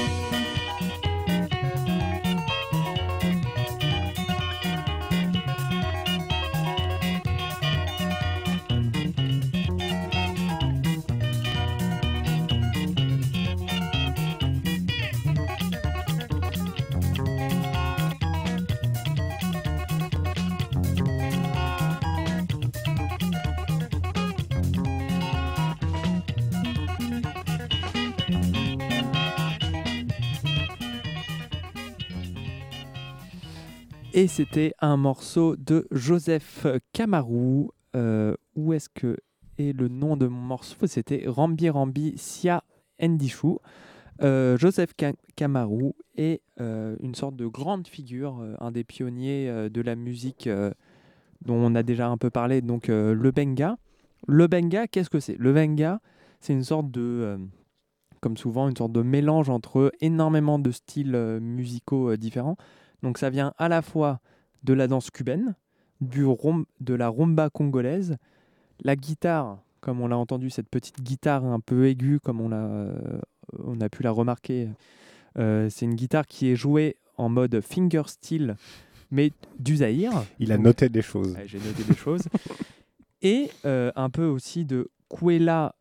Et 34.17 34.25
c'était 34.25 34.73
un 34.79 34.97
morceau 34.97 35.55
de 35.55 35.87
Joseph 35.91 36.65
Camarou. 36.91 37.69
Euh, 37.95 38.33
où 38.55 38.73
est-ce 38.73 38.89
que 38.89 39.15
est 39.59 39.77
le 39.77 39.89
nom 39.89 40.17
de 40.17 40.25
mon 40.25 40.41
morceau? 40.41 40.87
C'était 40.87 41.25
Rambi 41.27 41.69
Rambi 41.69 42.15
Sia 42.17 42.63
Ndishu. 42.99 43.57
Euh, 44.23 44.57
Joseph 44.57 44.93
Ca- 44.99 45.13
Camarou 45.35 45.93
est 46.15 46.41
euh, 46.59 46.95
une 47.03 47.13
sorte 47.13 47.35
de 47.35 47.45
grande 47.45 47.87
figure, 47.87 48.43
un 48.59 48.71
des 48.71 48.83
pionniers 48.83 49.69
de 49.69 49.81
la 49.81 49.95
musique 49.95 50.49
dont 51.45 51.53
on 51.53 51.75
a 51.75 51.83
déjà 51.83 52.07
un 52.07 52.17
peu 52.17 52.31
parlé, 52.31 52.63
donc 52.63 52.87
le 52.87 53.31
benga. 53.31 53.77
Le 54.27 54.47
benga, 54.47 54.87
qu'est-ce 54.87 55.11
que 55.11 55.19
c'est? 55.19 55.37
Le 55.37 55.53
benga, 55.53 56.01
c'est 56.39 56.53
une 56.53 56.63
sorte 56.63 56.89
de, 56.89 57.37
comme 58.19 58.35
souvent, 58.35 58.67
une 58.67 58.75
sorte 58.75 58.93
de 58.93 59.03
mélange 59.03 59.51
entre 59.51 59.91
énormément 60.01 60.57
de 60.57 60.71
styles 60.71 61.37
musicaux 61.39 62.15
différents. 62.15 62.57
Donc 63.03 63.17
ça 63.17 63.29
vient 63.29 63.53
à 63.57 63.69
la 63.69 63.81
fois 63.81 64.19
de 64.63 64.73
la 64.73 64.87
danse 64.87 65.09
cubaine, 65.11 65.55
du 66.01 66.25
de 66.79 66.93
la 66.93 67.09
rumba 67.09 67.49
congolaise, 67.49 68.17
la 68.81 68.95
guitare 68.95 69.59
comme 69.79 70.01
on 70.01 70.07
l'a 70.07 70.17
entendu, 70.17 70.49
cette 70.49 70.69
petite 70.69 71.01
guitare 71.01 71.45
un 71.45 71.59
peu 71.59 71.87
aiguë, 71.87 72.19
comme 72.19 72.41
on 72.41 72.51
a, 72.51 72.55
euh, 72.57 73.19
on 73.63 73.79
a 73.79 73.87
pu 73.89 74.03
la 74.03 74.11
remarquer. 74.11 74.67
Euh, 75.37 75.69
c'est 75.69 75.85
une 75.85 75.93
guitare 75.95 76.25
qui 76.25 76.49
est 76.49 76.55
jouée 76.55 76.97
en 77.15 77.29
mode 77.29 77.61
fingerstyle, 77.61 78.55
mais 79.11 79.31
du 79.59 79.77
Zahir. 79.77 80.11
Il 80.39 80.51
a 80.51 80.55
Donc- 80.57 80.65
noté 80.65 80.89
des 80.89 81.03
choses. 81.03 81.33
Ouais, 81.35 81.47
J'ai 81.47 81.59
noté 81.59 81.83
des 81.83 81.95
choses. 81.95 82.23
Et 83.21 83.49
euh, 83.65 83.91
un 83.95 84.09
peu 84.09 84.25
aussi 84.25 84.65
de 84.65 84.89
Kwela 85.09 85.75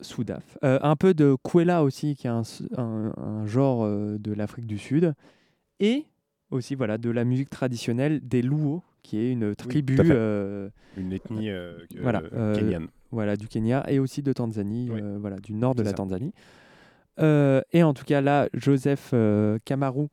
Soudaf. 0.00 0.58
Euh, 0.62 0.78
un 0.82 0.96
peu 0.96 1.14
de 1.14 1.36
Kwela 1.42 1.82
aussi, 1.82 2.14
qui 2.16 2.26
est 2.26 2.30
un, 2.30 2.42
s- 2.42 2.62
un- 2.76 3.12
un 3.16 3.46
genre 3.46 3.88
de 3.88 4.32
l'Afrique 4.34 4.66
du 4.66 4.78
Sud. 4.78 5.14
Et 5.80 6.04
aussi 6.50 6.74
voilà, 6.74 6.98
de 6.98 7.10
la 7.10 7.24
musique 7.24 7.50
traditionnelle 7.50 8.20
des 8.22 8.42
Luo, 8.42 8.82
qui 9.02 9.18
est 9.18 9.30
une 9.32 9.54
tribu 9.54 9.96
euh, 10.00 10.68
Une 10.96 11.12
ethnie 11.12 11.50
euh, 11.50 11.78
que- 11.94 12.00
voilà, 12.00 12.22
euh, 12.32 12.56
kenyane. 12.56 12.88
voilà, 13.12 13.36
du 13.36 13.46
Kenya 13.48 13.84
et 13.88 13.98
aussi 13.98 14.22
de 14.22 14.32
Tanzanie, 14.32 14.88
Oui. 14.90 15.00
euh, 15.02 15.16
voilà, 15.20 15.36
du 15.38 15.52
nord 15.54 15.74
de 15.74 15.82
la 15.82 15.90
ça. 15.90 15.96
Tanzanie. 15.96 16.32
Euh, 17.18 17.60
et 17.72 17.82
en 17.82 17.94
tout 17.94 18.04
cas, 18.04 18.20
là, 18.20 18.48
Joseph 18.52 19.10
euh, 19.14 19.58
Kamaru, 19.64 20.08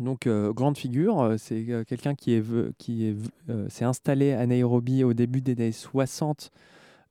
donc 0.00 0.26
euh, 0.26 0.52
grande 0.52 0.78
figure, 0.78 1.20
euh, 1.20 1.36
c'est 1.36 1.64
euh, 1.68 1.84
quelqu'un 1.84 2.14
qui 2.14 2.32
est 2.34 2.40
ve- 2.40 2.72
qui 2.78 3.06
est 3.08 3.16
euh, 3.50 3.68
s'est 3.68 3.84
installé 3.84 4.32
à 4.32 4.46
Nairobi 4.46 5.04
au 5.04 5.12
début 5.14 5.40
des 5.42 5.52
années 5.52 5.72
60, 5.72 6.50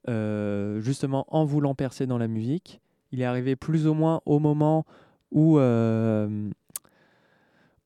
euh, 0.07 0.79
justement 0.81 1.25
en 1.29 1.45
voulant 1.45 1.75
percer 1.75 2.07
dans 2.07 2.17
la 2.17 2.27
musique. 2.27 2.81
Il 3.11 3.21
est 3.21 3.25
arrivé 3.25 3.55
plus 3.55 3.85
ou 3.87 3.93
moins 3.93 4.21
au 4.25 4.39
moment 4.39 4.85
où 5.31 5.59
euh, 5.59 6.49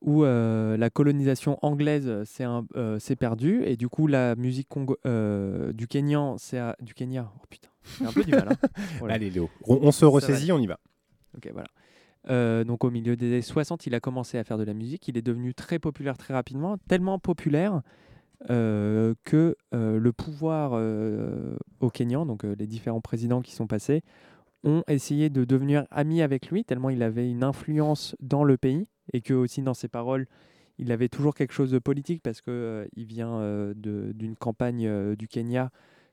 où 0.06 0.24
euh, 0.24 0.76
la 0.78 0.88
colonisation 0.88 1.58
anglaise 1.62 2.24
s'est 2.24 2.46
euh, 2.76 2.98
s'est 2.98 3.16
perdue 3.16 3.62
et 3.64 3.76
du 3.76 3.88
coup 3.88 4.06
la 4.06 4.34
musique 4.36 4.68
congo- 4.68 4.96
euh, 5.04 5.72
du 5.74 5.86
Kenyan 5.88 6.38
c'est 6.38 6.58
à- 6.58 6.76
du 6.80 6.94
Kenya 6.94 7.30
oh 7.36 7.42
putain 7.50 7.68
j'ai 7.98 8.06
un 8.06 8.12
peu 8.12 8.24
du 8.24 8.30
mal 8.30 8.48
hein. 8.50 8.68
Voilà. 8.98 9.14
Allez 9.14 9.30
Léo, 9.30 9.50
on, 9.66 9.78
on 9.82 9.92
se 9.92 10.04
ressaisit, 10.04 10.50
on 10.52 10.58
y 10.58 10.66
va. 10.66 10.78
Ok, 11.36 11.50
voilà. 11.52 11.68
Euh, 12.28 12.64
donc 12.64 12.82
au 12.82 12.90
milieu 12.90 13.14
des 13.14 13.26
années 13.26 13.42
60, 13.42 13.86
il 13.86 13.94
a 13.94 14.00
commencé 14.00 14.38
à 14.38 14.42
faire 14.44 14.58
de 14.58 14.64
la 14.64 14.74
musique. 14.74 15.06
Il 15.06 15.16
est 15.16 15.22
devenu 15.22 15.54
très 15.54 15.78
populaire 15.78 16.16
très 16.16 16.34
rapidement, 16.34 16.78
tellement 16.88 17.18
populaire 17.20 17.82
euh, 18.50 19.14
que 19.24 19.56
euh, 19.74 19.98
le 19.98 20.12
pouvoir 20.12 20.72
euh, 20.74 21.56
au 21.80 21.90
Kenyan, 21.90 22.26
donc 22.26 22.44
euh, 22.44 22.54
les 22.58 22.66
différents 22.66 23.00
présidents 23.00 23.40
qui 23.42 23.52
sont 23.52 23.66
passés, 23.66 24.02
ont 24.64 24.82
essayé 24.88 25.30
de 25.30 25.44
devenir 25.44 25.84
amis 25.90 26.22
avec 26.22 26.50
lui, 26.50 26.64
tellement 26.64 26.90
il 26.90 27.02
avait 27.02 27.30
une 27.30 27.44
influence 27.44 28.16
dans 28.20 28.42
le 28.44 28.56
pays 28.56 28.86
et 29.12 29.20
que 29.20 29.34
aussi 29.34 29.62
dans 29.62 29.74
ses 29.74 29.88
paroles, 29.88 30.26
il 30.78 30.92
avait 30.92 31.08
toujours 31.08 31.34
quelque 31.34 31.52
chose 31.52 31.70
de 31.70 31.78
politique 31.78 32.22
parce 32.22 32.40
que 32.40 32.50
euh, 32.50 32.86
il 32.96 33.06
vient 33.06 33.34
euh, 33.38 33.74
d'une 33.74 34.36
campagne 34.36 34.86
euh, 34.86 35.16
du 35.16 35.28
Kenya 35.28 35.70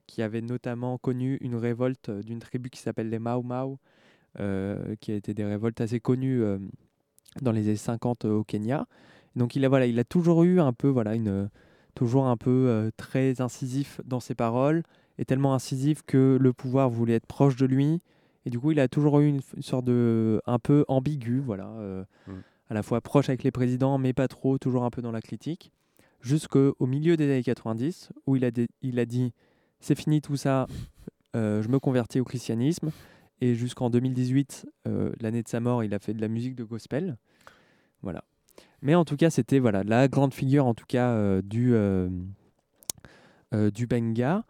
qui 0.08 0.22
avait 0.22 0.42
notamment 0.42 0.98
connu 0.98 1.38
une 1.42 1.56
révolte 1.56 2.10
euh, 2.10 2.22
d'une 2.22 2.40
tribu 2.40 2.70
qui 2.70 2.80
s'appelle 2.80 3.10
les 3.10 3.20
Mau 3.20 3.42
Mau, 3.42 3.80
qui 4.36 5.12
a 5.12 5.16
été 5.16 5.34
des 5.34 5.46
révoltes 5.46 5.80
assez 5.80 6.00
connues 6.00 6.42
dans 7.44 7.52
les 7.52 7.68
années 7.68 7.76
50 7.76 8.26
au 8.26 8.44
Kenya. 8.44 8.88
Donc 9.36 9.56
il 9.56 9.64
a, 9.64 9.70
voilà, 9.70 9.86
il 9.86 10.00
a 10.00 10.04
toujours 10.04 10.44
eu 10.44 10.60
un 10.60 10.74
peu, 10.74 10.88
voilà, 10.88 11.14
toujours 11.94 12.26
un 12.26 12.36
peu 12.36 12.90
très 12.98 13.42
incisif 13.42 14.02
dans 14.06 14.20
ses 14.20 14.34
paroles, 14.34 14.82
et 15.20 15.26
tellement 15.26 15.54
incisif 15.54 16.02
que 16.02 16.40
le 16.42 16.52
pouvoir 16.52 16.90
voulait 16.90 17.14
être 17.14 17.28
proche 17.28 17.58
de 17.58 17.68
lui. 17.68 18.02
Et 18.48 18.50
du 18.50 18.60
coup, 18.60 18.72
il 18.72 18.80
a 18.80 18.88
toujours 18.88 19.20
eu 19.20 19.28
une, 19.28 19.42
sorte 19.62 19.86
de 19.86 20.42
un 20.48 20.58
peu 20.58 20.84
ambigu, 20.88 21.40
voilà, 21.40 21.68
Mm. 22.28 22.32
À 22.70 22.74
la 22.74 22.84
fois 22.84 23.02
proche 23.02 23.30
avec 23.30 23.44
les 23.44 23.52
présidents, 23.52 23.98
mais 23.98 24.14
pas 24.14 24.28
trop, 24.28 24.58
toujours 24.58 24.84
un 24.84 24.90
peu 24.90 25.02
dans 25.02 25.12
la 25.12 25.22
critique, 25.22 25.72
jusqu'au 26.22 26.76
milieu 26.82 27.18
des 27.18 27.26
années 27.26 27.44
90, 27.44 28.10
où 28.26 28.36
il 28.36 28.46
a, 28.46 29.06
dit 29.06 29.34
c'est 29.80 29.96
fini 29.96 30.22
tout 30.22 30.38
ça, 30.38 30.68
euh, 31.36 31.62
je 31.62 31.68
me 31.68 31.80
convertis 31.80 32.20
au 32.20 32.24
christianisme. 32.24 32.92
Et 33.42 33.56
jusqu'en 33.56 33.90
2018, 33.90 34.66
euh, 34.88 35.12
l'année 35.20 35.44
de 35.44 35.50
sa 35.50 35.60
mort, 35.60 35.84
il 35.84 35.94
a 35.94 36.00
fait 36.00 36.14
de 36.14 36.22
la 36.22 36.30
musique 36.30 36.56
de 36.56 36.64
gospel. 36.64 37.18
Voilà. 38.02 38.24
Mais 38.82 38.96
en 38.96 39.04
tout 39.04 39.18
cas, 39.18 39.30
c'était 39.30 39.60
voilà, 39.60 39.84
la 39.84 40.08
grande 40.08 40.34
figure 40.34 40.66
en 40.66 40.74
tout 40.74 40.86
cas 40.88 41.10
euh, 41.10 41.42
du, 41.42 41.74
euh, 41.74 42.10
du 43.52 43.86
Benga. 43.86 44.46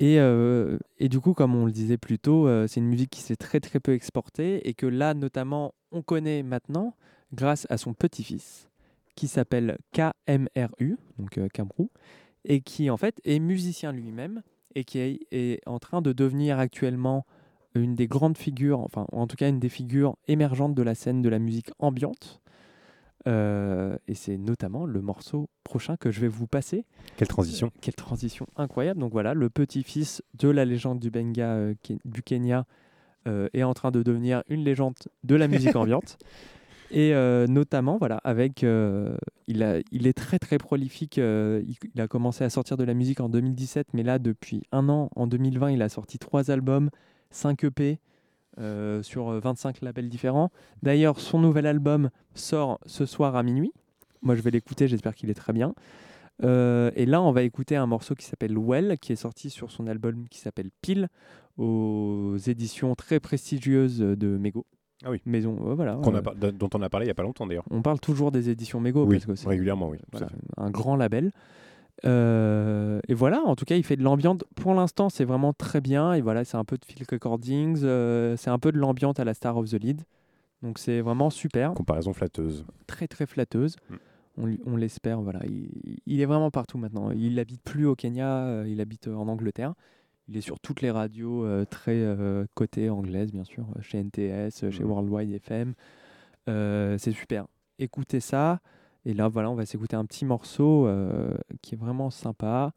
Et, 0.00 0.16
et 0.16 1.08
du 1.08 1.20
coup, 1.20 1.32
comme 1.32 1.54
on 1.54 1.66
le 1.66 1.70
disait 1.70 1.98
plus 1.98 2.18
tôt, 2.18 2.48
c'est 2.66 2.80
une 2.80 2.88
musique 2.88 3.10
qui 3.10 3.20
s'est 3.20 3.36
très 3.36 3.60
très 3.60 3.78
peu 3.78 3.92
exportée 3.92 4.68
et 4.68 4.74
que 4.74 4.86
là, 4.86 5.14
notamment, 5.14 5.74
on 5.92 6.02
connaît 6.02 6.42
maintenant 6.42 6.96
grâce 7.32 7.66
à 7.70 7.76
son 7.76 7.94
petit-fils 7.94 8.68
qui 9.14 9.28
s'appelle 9.28 9.78
KMRU, 9.92 10.96
donc 11.18 11.38
euh, 11.38 11.48
Kamrou, 11.52 11.90
et 12.44 12.60
qui 12.60 12.90
en 12.90 12.96
fait 12.96 13.20
est 13.24 13.38
musicien 13.38 13.92
lui-même 13.92 14.42
et 14.74 14.84
qui 14.84 14.98
est, 14.98 15.20
est 15.30 15.60
en 15.66 15.78
train 15.78 16.00
de 16.02 16.12
devenir 16.12 16.58
actuellement 16.58 17.26
une 17.74 17.94
des 17.94 18.06
grandes 18.06 18.38
figures, 18.38 18.80
enfin 18.80 19.06
en 19.12 19.26
tout 19.26 19.36
cas 19.36 19.48
une 19.48 19.60
des 19.60 19.68
figures 19.68 20.16
émergentes 20.28 20.74
de 20.74 20.82
la 20.82 20.94
scène 20.94 21.22
de 21.22 21.28
la 21.28 21.38
musique 21.38 21.70
ambiante. 21.78 22.42
Euh, 23.28 23.96
et 24.08 24.14
c'est 24.14 24.36
notamment 24.36 24.84
le 24.84 25.00
morceau 25.00 25.48
prochain 25.62 25.96
que 25.96 26.10
je 26.10 26.20
vais 26.20 26.28
vous 26.28 26.46
passer. 26.46 26.84
Quelle 27.16 27.28
transition. 27.28 27.68
Euh, 27.68 27.78
quelle 27.80 27.94
transition 27.94 28.46
incroyable. 28.56 29.00
Donc 29.00 29.12
voilà, 29.12 29.34
le 29.34 29.48
petit-fils 29.48 30.22
de 30.34 30.48
la 30.48 30.64
légende 30.64 30.98
du 30.98 31.10
Benga 31.10 31.54
euh, 31.54 31.74
du 32.04 32.22
Kenya 32.22 32.66
est 33.54 33.62
en 33.62 33.72
train 33.72 33.92
de 33.92 34.02
devenir 34.02 34.42
une 34.48 34.64
légende 34.64 34.94
de 35.22 35.36
la 35.36 35.46
musique 35.46 35.76
ambiante. 35.76 36.18
Et 36.94 37.14
euh, 37.14 37.46
notamment, 37.46 37.96
voilà, 37.96 38.18
avec, 38.22 38.62
euh, 38.62 39.16
il, 39.46 39.62
est 39.62 40.12
très 40.12 40.38
très 40.38 40.58
prolifique. 40.58 41.16
euh, 41.16 41.62
il, 41.94 42.00
a 42.00 42.06
commencé 42.06 42.44
à 42.44 42.50
sortir 42.50 42.76
de 42.76 42.84
la 42.84 42.92
musique 42.92 43.20
en 43.20 43.30
2017, 43.30 43.88
mais 43.94 44.02
là, 44.02 44.18
depuis 44.18 44.64
un 44.72 44.90
an, 44.90 45.08
en 45.16 45.26
2020, 45.26 45.70
il 45.70 45.80
a 45.80 45.88
sorti 45.88 46.18
trois 46.18 46.50
albums, 46.50 46.90
5 47.30 47.64
EP 47.64 47.98
sur 49.00 49.30
euh, 49.30 49.40
25 49.40 49.80
labels 49.80 50.10
différents. 50.10 50.50
D'ailleurs, 50.82 51.18
son 51.18 51.38
nouvel 51.40 51.66
album 51.66 52.10
sort 52.34 52.78
ce 52.84 53.06
soir 53.06 53.36
à 53.36 53.42
minuit. 53.42 53.72
Moi, 54.20 54.36
je 54.36 54.42
vais 54.42 54.50
l'écouter, 54.50 54.86
j'espère 54.86 55.14
qu'il 55.14 55.30
est 55.30 55.34
très 55.34 55.54
bien. 55.54 55.74
Et 56.42 57.06
là, 57.06 57.22
on 57.22 57.30
va 57.30 57.42
écouter 57.42 57.76
un 57.76 57.86
morceau 57.86 58.16
qui 58.16 58.26
s'appelle 58.26 58.58
Well, 58.58 58.98
qui 59.00 59.12
est 59.12 59.16
sorti 59.16 59.48
sur 59.48 59.70
son 59.70 59.86
album 59.86 60.28
qui 60.28 60.40
s'appelle 60.40 60.70
Pile, 60.82 61.08
aux 61.56 62.36
éditions 62.36 62.96
très 62.96 63.20
prestigieuses 63.20 64.00
de 64.00 64.36
Mego. 64.36 64.66
Ah 65.04 65.10
oui. 65.10 65.20
Maison, 65.26 65.56
euh, 65.66 65.74
voilà. 65.74 65.94
Qu'on 66.02 66.14
a 66.14 66.18
euh, 66.18 66.22
par- 66.22 66.34
dont 66.34 66.68
on 66.74 66.82
a 66.82 66.88
parlé 66.88 67.04
il 67.06 67.08
n'y 67.08 67.12
a 67.12 67.14
pas 67.14 67.22
longtemps 67.22 67.46
d'ailleurs. 67.46 67.64
on 67.70 67.82
parle 67.82 67.98
toujours 68.00 68.30
des 68.32 68.48
éditions 68.50 68.80
Mego 68.80 69.04
Oui, 69.04 69.16
parce 69.16 69.26
que 69.26 69.34
c'est 69.34 69.48
régulièrement, 69.48 69.88
oui, 69.88 69.98
voilà, 70.12 70.28
un 70.56 70.70
grand 70.70 70.96
label. 70.96 71.30
Euh, 72.04 73.00
et 73.08 73.14
voilà, 73.14 73.42
en 73.44 73.54
tout 73.54 73.64
cas, 73.64 73.76
il 73.76 73.84
fait 73.84 73.96
de 73.96 74.02
l'ambiance. 74.02 74.38
Pour 74.56 74.74
l'instant, 74.74 75.08
c'est 75.08 75.24
vraiment 75.24 75.52
très 75.52 75.80
bien. 75.80 76.14
Et 76.14 76.20
voilà, 76.20 76.44
c'est 76.44 76.56
un 76.56 76.64
peu 76.64 76.76
de 76.78 76.84
field 76.84 77.06
recordings, 77.10 77.80
euh, 77.84 78.36
c'est 78.36 78.50
un 78.50 78.58
peu 78.58 78.72
de 78.72 78.78
l'ambiance 78.78 79.18
à 79.20 79.24
la 79.24 79.34
Star 79.34 79.56
of 79.56 79.68
the 79.70 79.74
Lead. 79.82 80.02
Donc 80.62 80.78
c'est 80.78 81.00
vraiment 81.00 81.30
super, 81.30 81.74
Comparaison 81.74 82.12
flatteuse. 82.12 82.64
très 82.86 83.08
très 83.08 83.26
flatteuse. 83.26 83.76
Mm. 83.90 83.94
On, 84.38 84.56
on 84.72 84.76
l'espère. 84.76 85.20
Voilà, 85.20 85.40
il, 85.44 85.68
il 86.06 86.20
est 86.20 86.24
vraiment 86.26 86.50
partout 86.50 86.78
maintenant. 86.78 87.10
Il 87.10 87.38
habite 87.38 87.62
plus 87.62 87.84
au 87.86 87.94
Kenya, 87.94 88.44
euh, 88.46 88.64
il 88.68 88.80
habite 88.80 89.08
en 89.08 89.28
Angleterre. 89.28 89.74
Il 90.32 90.38
est 90.38 90.40
sur 90.40 90.58
toutes 90.60 90.80
les 90.80 90.90
radios 90.90 91.44
euh, 91.44 91.66
très 91.66 91.92
euh, 91.94 92.46
cotées 92.54 92.88
anglaises, 92.88 93.32
bien 93.32 93.44
sûr, 93.44 93.66
euh, 93.76 93.82
chez 93.82 93.98
NTS, 94.02 94.70
chez 94.70 94.82
Mm. 94.82 94.86
Worldwide 94.90 95.30
FM. 95.34 95.74
C'est 96.46 97.12
super. 97.12 97.44
Écoutez 97.78 98.20
ça. 98.20 98.60
Et 99.04 99.12
là, 99.12 99.28
voilà, 99.28 99.50
on 99.50 99.54
va 99.54 99.66
s'écouter 99.66 99.94
un 99.94 100.06
petit 100.06 100.24
morceau 100.24 100.88
qui 101.60 101.74
est 101.74 101.78
vraiment 101.78 102.08
sympa. 102.08 102.72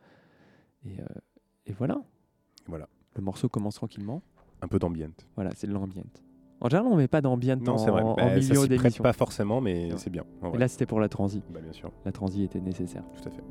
Et, 0.85 0.97
et 1.65 1.71
voilà. 1.71 2.01
Voilà. 2.67 2.89
Le 3.15 3.21
morceau 3.21 3.47
commence 3.47 3.75
tranquillement. 3.75 4.21
Un 4.61 4.67
peu 4.67 4.77
d'ambiente. 4.77 5.25
Voilà, 5.35 5.51
c'est 5.55 5.67
de 5.67 5.71
l'ambiente. 5.73 6.23
En 6.59 6.67
général, 6.67 6.91
on 6.91 6.95
met 6.97 7.07
pas 7.07 7.21
d'ambiente 7.21 7.61
Non, 7.61 7.75
en, 7.77 7.87
en 8.11 8.15
Bah, 8.15 8.35
milieu 8.35 8.67
d'émission. 8.67 9.01
pas 9.03 9.13
forcément, 9.13 9.61
mais 9.61 9.91
c'est 9.97 10.09
bien. 10.09 10.25
en 10.41 10.51
Et 10.53 10.57
là, 10.57 10.67
c'était 10.67 10.85
pour 10.85 10.99
la 10.99 11.07
transi. 11.07 11.41
Bah, 11.53 11.61
bien 11.61 11.71
sûr, 11.73 11.91
La 12.05 12.11
transi 12.11 12.43
était 12.43 12.59
nécessaire. 12.59 13.03
tout 13.13 13.27
à 13.29 13.31
fait. 13.31 13.43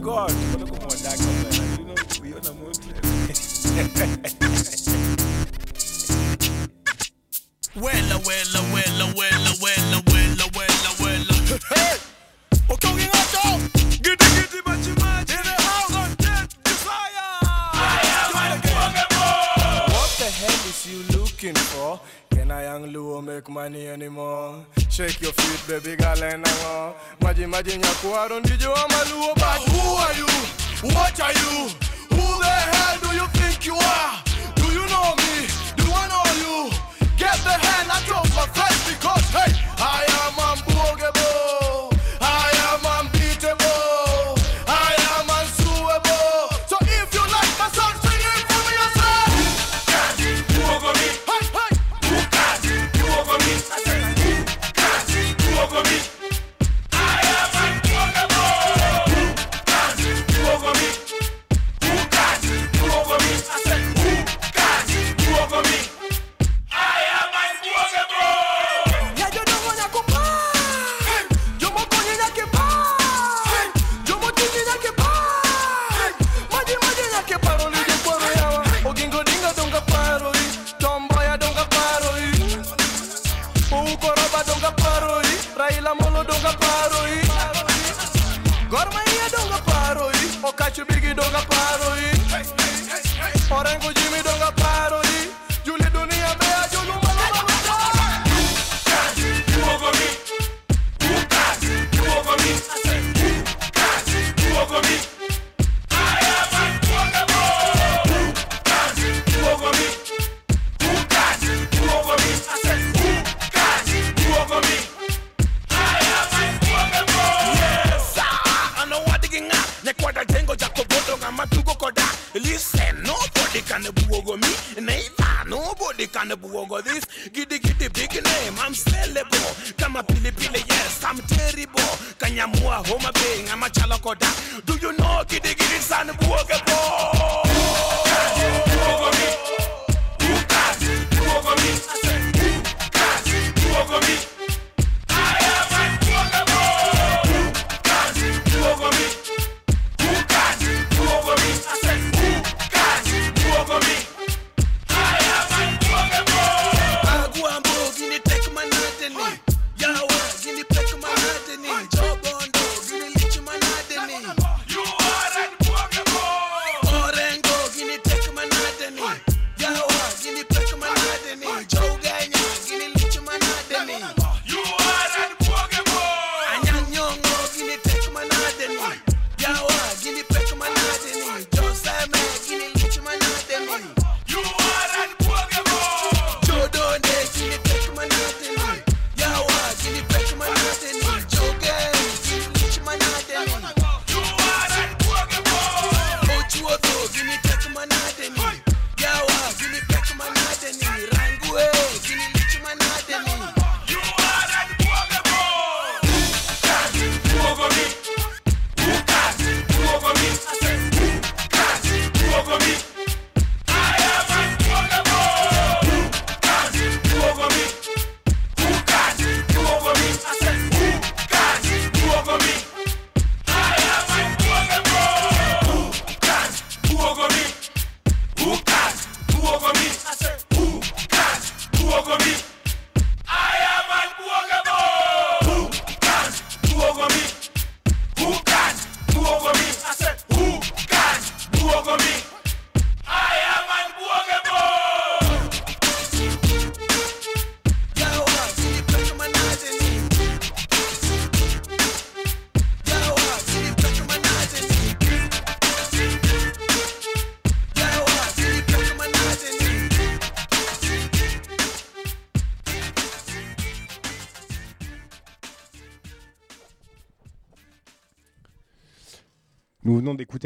God. 0.00 0.30
Wella, 7.76 8.16
wella, 8.26 8.60
wella, 8.72 9.06
wella, 9.14 9.52
wella, 9.60 10.02
wella, 10.06 10.46
wella, 10.56 10.90
wella. 11.00 11.34
Hey! 11.68 11.98
Okay, 12.70 12.94
we. 12.94 13.02
Giddy, 14.02 14.24
giddy. 14.36 14.58
In 14.58 15.46
house 15.60 15.94
on 15.94 16.14
death, 16.16 16.48
desire. 16.64 17.38
I 17.42 18.00
am 18.16 18.60
Pokemon. 18.62 19.92
What 19.92 20.10
the 20.18 20.24
hell 20.24 20.68
is 20.70 20.86
you 20.86 21.18
looking 21.18 21.54
for? 21.54 22.00
Can 22.30 22.50
I 22.50 22.62
young 22.64 22.92
Luo 22.92 23.22
make 23.22 23.48
money 23.50 23.86
anymore? 23.88 24.64
Shake 24.88 25.20
your 25.20 25.32
feet, 25.32 25.62
baby 25.68 25.96
girl, 25.96 26.22
and 26.24 26.46
I'm 26.46 26.66
on. 26.66 26.94
Maji, 27.20 27.46
maji, 27.46 27.78
nyakuwa, 27.78 28.28
don't 28.28 28.48
you, 28.48 28.56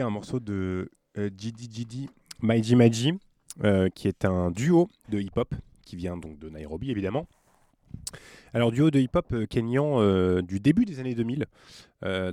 un 0.03 0.11
morceau 0.11 0.41
de 0.41 0.91
euh, 1.19 1.31
Gidi 1.37 1.69
Gidi 1.73 2.11
Maiji 2.43 2.77
Maiji, 2.77 3.19
euh, 3.63 3.89
qui 3.89 4.09
est 4.09 4.25
un 4.25 4.51
duo 4.51 4.89
de 5.09 5.21
hip-hop 5.21 5.55
qui 5.85 5.97
vient 5.97 6.17
donc 6.17 6.39
de 6.39 6.49
Nairobi 6.49 6.91
évidemment. 6.91 7.27
Alors 8.53 8.73
duo 8.73 8.91
de 8.91 8.99
hip-hop 8.99 9.27
euh, 9.33 9.47
kenyan 9.47 10.43
du 10.43 10.61
début 10.61 10.85
des 10.85 11.01
années 11.01 11.15
2000. 11.15 11.47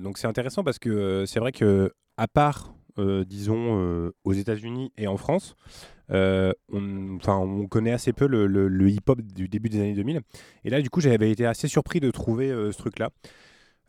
Donc 0.02 0.18
c'est 0.18 0.28
intéressant 0.28 0.64
parce 0.64 0.80
que 0.80 1.26
c'est 1.26 1.40
vrai 1.40 1.52
que 1.52 1.94
à 2.18 2.28
part 2.28 2.74
disons 2.98 4.12
aux 4.26 4.34
États-Unis 4.34 4.92
et 4.98 5.08
en 5.08 5.18
France, 5.18 5.56
on, 6.10 6.54
on, 7.26 7.68
connaît 7.68 7.94
assez 7.94 8.12
peu 8.12 8.28
le, 8.28 8.48
le 8.48 8.90
hip-hop 8.90 9.22
du 9.22 9.48
début 9.48 9.70
des 9.70 9.80
années 9.80 9.94
2000. 9.94 10.22
Et 10.66 10.70
là 10.70 10.82
du 10.82 10.90
coup 10.90 11.00
j'avais 11.00 11.32
été 11.32 11.46
assez 11.46 11.68
surpris 11.68 12.00
de 12.00 12.12
trouver 12.12 12.50
ce 12.50 12.78
truc-là. 12.78 13.12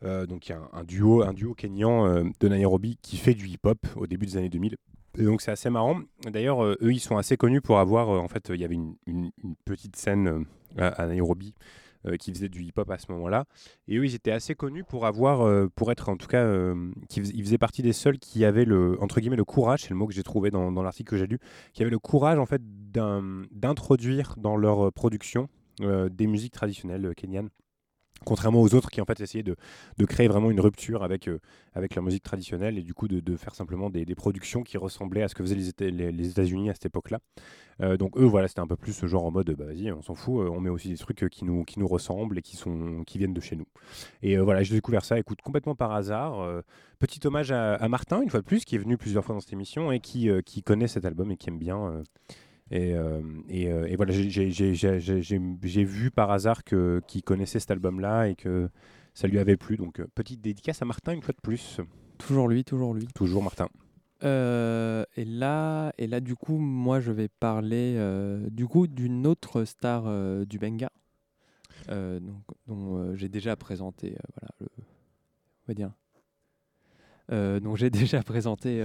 Euh, 0.05 0.26
donc 0.26 0.48
il 0.48 0.53
y 0.53 0.55
a 0.55 0.61
un, 0.72 0.84
duo, 0.84 1.22
un 1.22 1.32
duo 1.32 1.55
kenyan 1.55 2.07
euh, 2.07 2.24
de 2.40 2.48
Nairobi 2.48 2.98
qui 3.03 3.16
fait 3.16 3.34
du 3.34 3.46
hip-hop 3.46 3.86
au 3.96 4.07
début 4.07 4.26
des 4.26 4.36
années 4.36 4.48
2000. 4.48 4.76
Et 5.18 5.24
donc 5.24 5.42
c'est 5.42 5.50
assez 5.50 5.70
marrant. 5.70 6.00
D'ailleurs, 6.24 6.64
euh, 6.64 6.76
eux, 6.82 6.92
ils 6.92 7.00
sont 7.00 7.16
assez 7.16 7.36
connus 7.36 7.61
pour 7.61 7.78
avoir, 7.78 8.09
en 8.09 8.28
fait, 8.28 8.50
il 8.53 8.61
y 8.61 8.64
avait 8.64 8.76
une, 9.07 9.30
petite 9.64 9.96
scène 9.96 10.46
à, 10.78 11.07
Nairobi 11.07 11.55
qui 12.18 12.32
faisait 12.32 12.48
du 12.48 12.64
hip-hop 12.64 12.90
à 12.90 12.98
ce 12.98 13.12
moment-là. 13.12 13.44
Et 13.86 13.96
eux, 13.96 14.05
ils 14.05 14.14
étaient 14.16 14.32
assez 14.32 14.57
connus 14.57 14.82
pour 14.82 15.07
avoir, 15.07 15.68
pour 15.76 15.92
être 15.92 16.09
en 16.09 16.16
tout 16.16 16.26
cas, 16.26 16.44
ils 17.14 17.44
faisaient 17.44 17.59
partie 17.59 17.82
des 17.82 17.92
seuls 17.92 18.18
qui 18.18 18.44
avaient 18.44 18.64
le, 18.64 19.00
entre 19.00 19.20
guillemets, 19.20 19.36
le 19.36 19.44
courage, 19.44 19.82
c'est 19.82 19.90
le 19.90 19.96
mot 19.96 20.09
que 20.09 20.14
j'ai 20.14 20.24
trouvé 20.24 20.50
dans, 20.50 20.70
l'article 20.82 21.11
que 21.11 21.16
j'ai 21.16 21.28
lu, 21.28 21.38
qui 21.74 21.82
avaient 21.82 21.92
le 21.92 22.00
courage 22.00 22.38
en 22.38 22.46
fait 22.46 22.62
d'introduire 22.90 24.34
dans 24.36 24.57
leur 24.57 24.92
production 24.92 25.48
des 25.78 26.26
musiques 26.26 26.55
traditionnelles 26.55 27.12
kenyanes. 27.14 27.50
Contrairement 28.24 28.60
aux 28.60 28.74
autres 28.74 28.90
qui 28.90 29.00
en 29.00 29.04
fait 29.04 29.20
essayaient 29.20 29.42
de, 29.42 29.56
de 29.98 30.04
créer 30.04 30.28
vraiment 30.28 30.50
une 30.50 30.60
rupture 30.60 31.02
avec, 31.02 31.28
euh, 31.28 31.38
avec 31.74 31.94
leur 31.94 32.04
musique 32.04 32.22
traditionnelle 32.22 32.78
et 32.78 32.82
du 32.82 32.94
coup 32.94 33.08
de, 33.08 33.20
de 33.20 33.36
faire 33.36 33.54
simplement 33.54 33.90
des, 33.90 34.04
des 34.04 34.14
productions 34.14 34.62
qui 34.62 34.78
ressemblaient 34.78 35.22
à 35.22 35.28
ce 35.28 35.34
que 35.34 35.42
faisaient 35.42 35.56
les, 35.56 35.90
les, 35.90 36.12
les 36.12 36.30
États-Unis 36.30 36.70
à 36.70 36.74
cette 36.74 36.86
époque-là. 36.86 37.18
Euh, 37.80 37.96
donc 37.96 38.16
eux, 38.18 38.24
voilà, 38.24 38.48
c'était 38.48 38.60
un 38.60 38.66
peu 38.66 38.76
plus 38.76 38.92
ce 38.92 39.06
genre 39.06 39.24
en 39.24 39.30
mode, 39.30 39.50
bah 39.56 39.64
vas-y, 39.64 39.90
on 39.92 40.02
s'en 40.02 40.14
fout, 40.14 40.42
euh, 40.42 40.50
on 40.50 40.60
met 40.60 40.70
aussi 40.70 40.88
des 40.88 40.96
trucs 40.96 41.22
euh, 41.24 41.28
qui 41.28 41.44
nous, 41.44 41.64
qui 41.64 41.80
nous 41.80 41.88
ressemblent 41.88 42.38
et 42.38 42.42
qui, 42.42 42.56
sont, 42.56 43.02
qui 43.06 43.18
viennent 43.18 43.34
de 43.34 43.40
chez 43.40 43.56
nous. 43.56 43.66
Et 44.22 44.36
voilà, 44.36 44.62
j'ai 44.62 44.74
découvert 44.74 45.04
ça, 45.04 45.18
écoute, 45.18 45.40
complètement 45.42 45.74
par 45.74 45.92
hasard. 45.92 46.62
Petit 46.98 47.26
hommage 47.26 47.50
à, 47.50 47.74
à 47.74 47.88
Martin, 47.88 48.20
une 48.22 48.30
fois 48.30 48.40
de 48.40 48.44
plus, 48.44 48.64
qui 48.64 48.76
est 48.76 48.78
venu 48.78 48.96
plusieurs 48.96 49.24
fois 49.24 49.34
dans 49.34 49.40
cette 49.40 49.52
émission 49.52 49.90
et 49.90 50.00
qui, 50.00 50.30
qui 50.44 50.62
connaît 50.62 50.88
cet 50.88 51.04
album 51.04 51.30
et 51.32 51.36
qui 51.36 51.48
aime 51.48 51.58
bien. 51.58 52.02
Euh, 52.72 53.20
et, 53.48 53.68
euh, 53.70 53.86
et, 53.86 53.92
et 53.92 53.96
voilà, 53.96 54.12
j'ai- 54.12 55.84
vu 55.84 56.10
par 56.10 56.30
hasard 56.30 56.64
qu'il 56.64 57.22
connaissait 57.24 57.60
cet 57.60 57.70
album-là 57.70 58.28
et 58.28 58.34
que 58.34 58.68
ça 59.14 59.28
lui 59.28 59.38
avait 59.38 59.56
plu. 59.56 59.76
Donc, 59.76 60.00
euh, 60.00 60.06
petite 60.14 60.40
dédicace 60.40 60.80
à 60.82 60.84
Martin 60.84 61.12
une 61.12 61.22
fois 61.22 61.34
de 61.34 61.40
plus. 61.42 61.80
Toujours 62.18 62.48
lui, 62.48 62.64
toujours 62.64 62.94
lui. 62.94 63.06
Toujours 63.14 63.42
Martin. 63.42 63.68
Euh, 64.24 65.04
et 65.16 65.24
là, 65.24 65.92
et 65.98 66.06
là, 66.06 66.20
du 66.20 66.36
coup, 66.36 66.56
moi, 66.56 67.00
je 67.00 67.10
vais 67.10 67.28
parler 67.28 67.94
euh, 67.96 68.48
du 68.50 68.66
coup 68.66 68.86
d'une 68.86 69.26
autre 69.26 69.64
star 69.64 70.04
euh, 70.06 70.44
du 70.44 70.58
Benga, 70.58 70.90
donc, 71.88 72.44
dont 72.68 73.14
j'ai 73.16 73.28
déjà 73.28 73.56
présenté, 73.56 74.16
voilà, 74.34 74.54
le, 74.60 74.66
on 74.78 75.68
va 75.68 75.74
dire, 75.74 75.90
dont 77.60 77.74
j'ai 77.74 77.90
déjà 77.90 78.22
présenté 78.22 78.84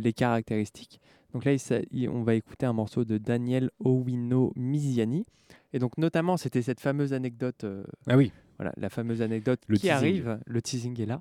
les 0.00 0.12
caractéristiques. 0.14 1.00
Donc 1.34 1.44
là, 1.44 1.52
il 1.92 2.08
on 2.08 2.22
va 2.22 2.34
écouter 2.34 2.64
un 2.66 2.72
morceau 2.72 3.04
de 3.04 3.18
Daniel 3.18 3.70
Owino 3.84 4.52
Miziani. 4.56 5.24
Et 5.72 5.78
donc, 5.78 5.98
notamment, 5.98 6.36
c'était 6.36 6.62
cette 6.62 6.80
fameuse 6.80 7.12
anecdote. 7.12 7.64
euh, 7.64 7.84
Ah 8.06 8.16
oui. 8.16 8.32
Voilà, 8.58 8.72
la 8.76 8.88
fameuse 8.88 9.20
anecdote 9.22 9.60
Le 9.68 9.76
qui 9.76 9.82
teasing. 9.82 9.94
arrive. 9.94 10.38
Le 10.46 10.62
teasing 10.62 11.00
est 11.00 11.06
là. 11.06 11.20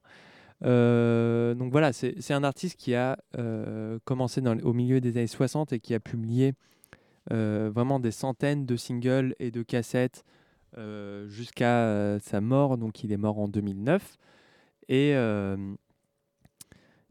Euh, 0.65 1.53
donc 1.53 1.71
voilà, 1.71 1.93
c'est 1.93 2.31
un 2.31 2.43
artiste 2.43 2.77
qui 2.77 2.95
a 2.95 3.17
euh, 3.37 3.99
commencé 4.05 4.41
dans, 4.41 4.57
au 4.59 4.73
milieu 4.73 4.99
des 5.01 5.17
années 5.17 5.27
60 5.27 5.73
et 5.73 5.79
qui 5.79 5.93
a 5.93 5.99
publié 5.99 6.53
vraiment 7.29 7.99
des 7.99 8.11
centaines 8.11 8.65
de 8.65 8.75
singles 8.77 9.35
et 9.39 9.51
de 9.51 9.61
cassettes 9.61 10.23
jusqu'à 11.27 12.17
sa 12.21 12.41
mort. 12.41 12.77
Donc 12.77 13.03
il 13.03 13.11
est 13.11 13.17
mort 13.17 13.37
en 13.39 13.47
2009. 13.49 14.17
Et 14.89 15.13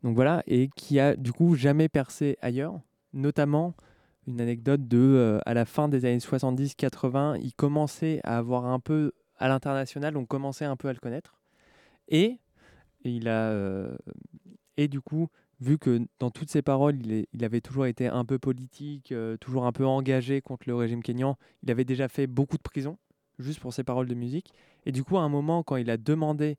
donc 0.03 0.15
voilà, 0.15 0.43
et 0.47 0.69
qui 0.77 1.01
a 1.01 1.17
du 1.17 1.33
coup 1.33 1.55
jamais 1.55 1.89
percé 1.89 2.37
ailleurs, 2.43 2.81
notamment 3.13 3.75
une 4.27 4.41
anecdote 4.41 4.87
de 4.87 4.99
euh, 4.99 5.39
à 5.47 5.55
la 5.55 5.65
fin 5.65 5.89
des 5.89 6.05
années 6.05 6.19
70-80, 6.19 7.39
il 7.43 7.53
commençait 7.55 8.21
à 8.25 8.39
avoir 8.39 8.67
un 8.67 8.81
peu 8.81 9.13
à 9.39 9.49
l'international, 9.49 10.17
on 10.17 10.27
commençait 10.27 10.65
un 10.65 10.77
peu 10.77 10.89
à 10.89 10.93
le 10.93 10.99
connaître. 10.99 11.37
Et 12.09 12.39
il 13.05 13.29
a 13.29 13.51
euh, 13.51 13.97
et 14.77 14.89
du 14.89 15.01
coup, 15.01 15.29
vu 15.61 15.79
que 15.79 16.07
dans 16.19 16.31
toutes 16.31 16.51
ses 16.51 16.63
paroles, 16.63 16.99
il, 17.33 17.45
avait 17.45 17.61
toujours 17.61 17.87
été 17.87 18.09
un 18.09 18.25
peu 18.25 18.39
politique, 18.39 19.13
euh, 19.13 19.37
toujours 19.39 19.67
un 19.67 19.73
peu 19.73 19.87
engagé 19.87 20.41
contre 20.41 20.69
le 20.69 20.75
régime 20.75 21.03
kényan, 21.03 21.37
il 21.63 21.71
avait 21.71 21.85
déjà 21.85 22.09
fait 22.09 22.27
beaucoup 22.27 22.57
de 22.57 22.63
prison 22.63 22.99
juste 23.39 23.61
pour 23.61 23.73
ses 23.73 23.85
paroles 23.85 24.09
de 24.09 24.15
musique. 24.15 24.53
Et 24.87 24.93
du 24.93 25.05
coup, 25.05 25.17
à 25.19 25.23
un 25.23 25.29
moment, 25.29 25.63
quand 25.63 25.77
il 25.77 25.91
a 25.91 25.97
demandé 25.97 26.57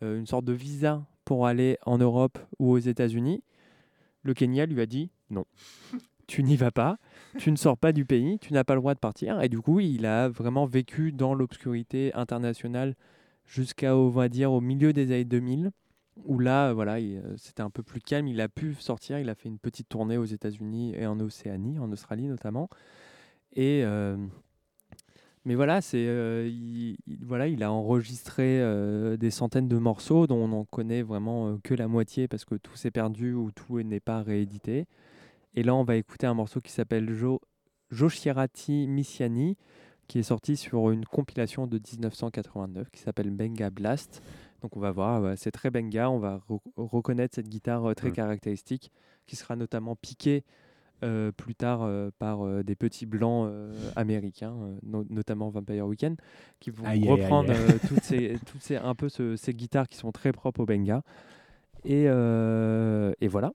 une 0.00 0.26
sorte 0.26 0.44
de 0.44 0.52
visa 0.52 1.02
pour 1.24 1.46
aller 1.46 1.78
en 1.86 1.98
Europe 1.98 2.38
ou 2.58 2.70
aux 2.72 2.78
États-Unis, 2.78 3.42
le 4.22 4.34
Kenya 4.34 4.66
lui 4.66 4.80
a 4.80 4.86
dit 4.86 5.10
non. 5.30 5.44
Tu 6.26 6.42
n'y 6.42 6.56
vas 6.56 6.70
pas, 6.70 6.96
tu 7.36 7.50
ne 7.50 7.56
sors 7.56 7.76
pas 7.76 7.92
du 7.92 8.06
pays, 8.06 8.38
tu 8.38 8.54
n'as 8.54 8.64
pas 8.64 8.74
le 8.74 8.80
droit 8.80 8.94
de 8.94 8.98
partir. 8.98 9.42
Et 9.42 9.50
du 9.50 9.60
coup, 9.60 9.80
il 9.80 10.06
a 10.06 10.30
vraiment 10.30 10.64
vécu 10.64 11.12
dans 11.12 11.34
l'obscurité 11.34 12.14
internationale 12.14 12.94
jusqu'à, 13.44 13.94
on 13.94 14.08
va 14.08 14.30
dire, 14.30 14.50
au 14.50 14.62
milieu 14.62 14.94
des 14.94 15.12
années 15.12 15.26
2000, 15.26 15.70
où 16.24 16.38
là, 16.38 16.72
voilà, 16.72 16.98
il, 16.98 17.18
euh, 17.18 17.36
c'était 17.36 17.60
un 17.60 17.68
peu 17.68 17.82
plus 17.82 18.00
calme. 18.00 18.26
Il 18.26 18.40
a 18.40 18.48
pu 18.48 18.74
sortir, 18.74 19.18
il 19.18 19.28
a 19.28 19.34
fait 19.34 19.50
une 19.50 19.58
petite 19.58 19.88
tournée 19.88 20.16
aux 20.16 20.24
États-Unis 20.24 20.94
et 20.96 21.06
en 21.06 21.20
Océanie, 21.20 21.78
en 21.78 21.92
Australie 21.92 22.26
notamment. 22.26 22.70
Et 23.52 23.82
euh, 23.84 24.16
mais 25.44 25.54
voilà, 25.54 25.80
c'est 25.80 26.06
euh, 26.06 26.46
il, 26.48 26.96
il- 27.06 27.24
voilà, 27.24 27.48
il 27.48 27.62
a 27.62 27.70
enregistré 27.72 28.60
euh, 28.60 29.16
des 29.16 29.30
centaines 29.30 29.68
de 29.68 29.76
morceaux 29.78 30.26
dont 30.26 30.36
on 30.44 30.48
n'en 30.48 30.64
connaît 30.64 31.02
vraiment 31.02 31.48
euh, 31.48 31.56
que 31.62 31.74
la 31.74 31.88
moitié 31.88 32.28
parce 32.28 32.44
que 32.44 32.54
tout 32.54 32.76
s'est 32.76 32.90
perdu 32.90 33.32
ou 33.34 33.50
tout 33.52 33.80
n'est 33.82 34.00
pas 34.00 34.22
réédité. 34.22 34.86
Et 35.54 35.62
là, 35.62 35.74
on 35.74 35.84
va 35.84 35.96
écouter 35.96 36.26
un 36.26 36.34
morceau 36.34 36.60
qui 36.60 36.72
s'appelle 36.72 37.12
Jo 37.12 37.40
Joshirati 37.90 38.86
Missiani, 38.88 39.56
qui 40.08 40.18
est 40.18 40.22
sorti 40.24 40.56
sur 40.56 40.90
une 40.90 41.04
compilation 41.06 41.66
de 41.66 41.78
1989 41.78 42.90
qui 42.90 43.00
s'appelle 43.00 43.30
Benga 43.30 43.70
Blast. 43.70 44.22
Donc 44.62 44.76
on 44.76 44.80
va 44.80 44.90
voir, 44.90 45.36
c'est 45.36 45.50
très 45.52 45.70
Benga, 45.70 46.10
on 46.10 46.18
va 46.18 46.40
re- 46.48 46.60
reconnaître 46.76 47.34
cette 47.34 47.48
guitare 47.48 47.94
très 47.94 48.08
Mm. 48.10 48.14
caractéristique 48.14 48.90
qui 49.26 49.36
sera 49.36 49.56
notamment 49.56 49.94
piquée 49.96 50.42
euh, 51.04 51.30
plus 51.30 51.54
tard 51.54 51.82
euh, 51.82 52.10
par 52.18 52.44
euh, 52.44 52.62
des 52.64 52.74
petits 52.74 53.06
blancs 53.06 53.50
américains, 53.94 54.54
no- 54.82 55.04
notamment 55.10 55.50
Vampire 55.50 55.86
Weekend, 55.86 56.16
qui 56.60 56.70
vont 56.70 56.84
Aïe, 56.86 57.02
aïe, 57.02 57.08
aïe, 57.08 57.20
reprendre 57.22 57.50
aïe. 57.52 57.78
toutes 57.88 58.02
ces, 58.02 58.38
toutes 58.46 58.62
ces, 58.62 58.76
un 58.76 58.94
peu 58.94 59.08
ce- 59.08 59.36
ces 59.36 59.54
guitares 59.54 59.88
qui 59.88 59.98
sont 59.98 60.10
très 60.12 60.32
propres 60.32 60.60
au 60.60 60.66
Benga. 60.66 61.02
Et, 61.84 62.04
et 62.04 63.28
voilà. 63.28 63.52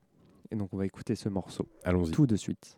Et 0.52 0.56
donc 0.56 0.68
on 0.72 0.76
va 0.76 0.86
écouter 0.86 1.14
ce 1.16 1.28
morceau. 1.28 1.66
Allons-y. 1.84 2.10
Tout 2.12 2.26
de 2.26 2.36
suite. 2.36 2.76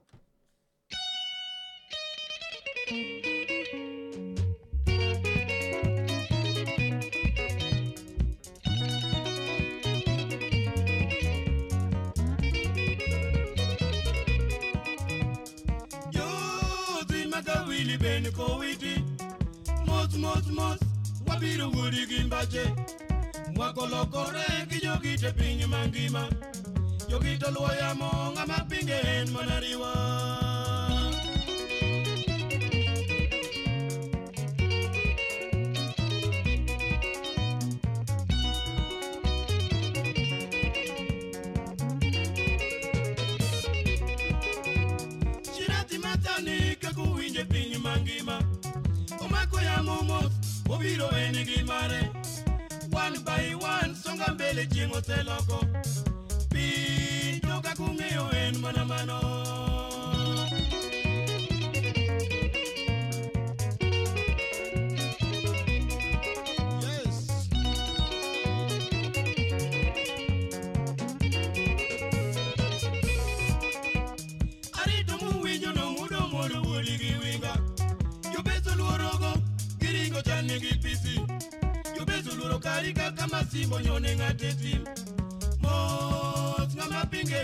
wigi 17.92 17.98
beni 18.04 18.30
kowiti 18.30 19.04
mos 19.86 20.14
mos 20.16 20.46
mos 20.56 20.78
wabiro 21.26 21.66
wuodi 21.70 22.06
gi 22.06 22.24
mbache 22.24 22.64
wakolokore 23.56 24.44
gi 24.70 24.78
jogi 24.84 25.16
te 25.20 25.30
piny 25.32 25.66
mangima 25.66 26.28
jogi 27.10 27.38
to 27.40 27.50
luwo 27.50 27.70
yamo 27.80 28.10
ng'ama 28.34 28.58
pinge 28.70 28.98
en 29.14 29.30
mana 29.30 29.60
riwa 29.60 29.92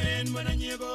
ven 0.05 0.33
bwana 0.33 0.57
nyebo 0.57 0.89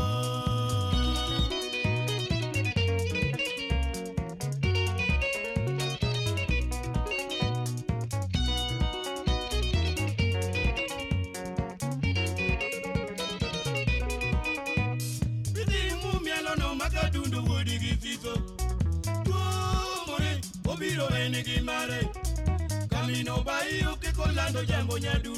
Obiro 20.73 21.07
bayo 23.43 23.95
ke 24.01 24.11
kolando 24.15 24.65
jambo 24.65 24.97
nyadu. 24.97 25.32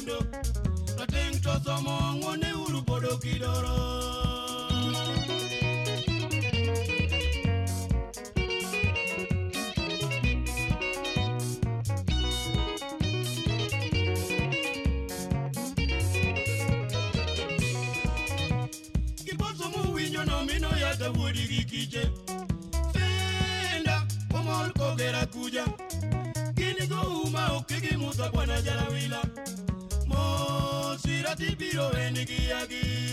ti 31.36 31.54
biro 31.58 31.90
enigi 32.04 32.48
yagi. 32.50 33.05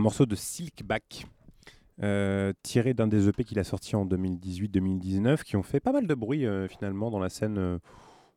Un 0.00 0.02
morceau 0.02 0.24
de 0.24 0.34
Silkback. 0.34 1.26
euh, 2.02 2.54
tiré 2.62 2.94
d'un 2.94 3.06
des 3.06 3.28
EP 3.28 3.44
qu'il 3.44 3.58
a 3.58 3.64
sorti 3.64 3.94
en 3.94 4.06
2018-2019 4.06 5.42
qui 5.42 5.56
ont 5.56 5.62
fait 5.62 5.80
pas 5.80 5.92
mal 5.92 6.06
de 6.06 6.14
bruit 6.14 6.46
euh, 6.46 6.66
finalement 6.66 7.10
dans 7.10 7.18
la 7.18 7.28
scène 7.28 7.58
euh, 7.58 7.78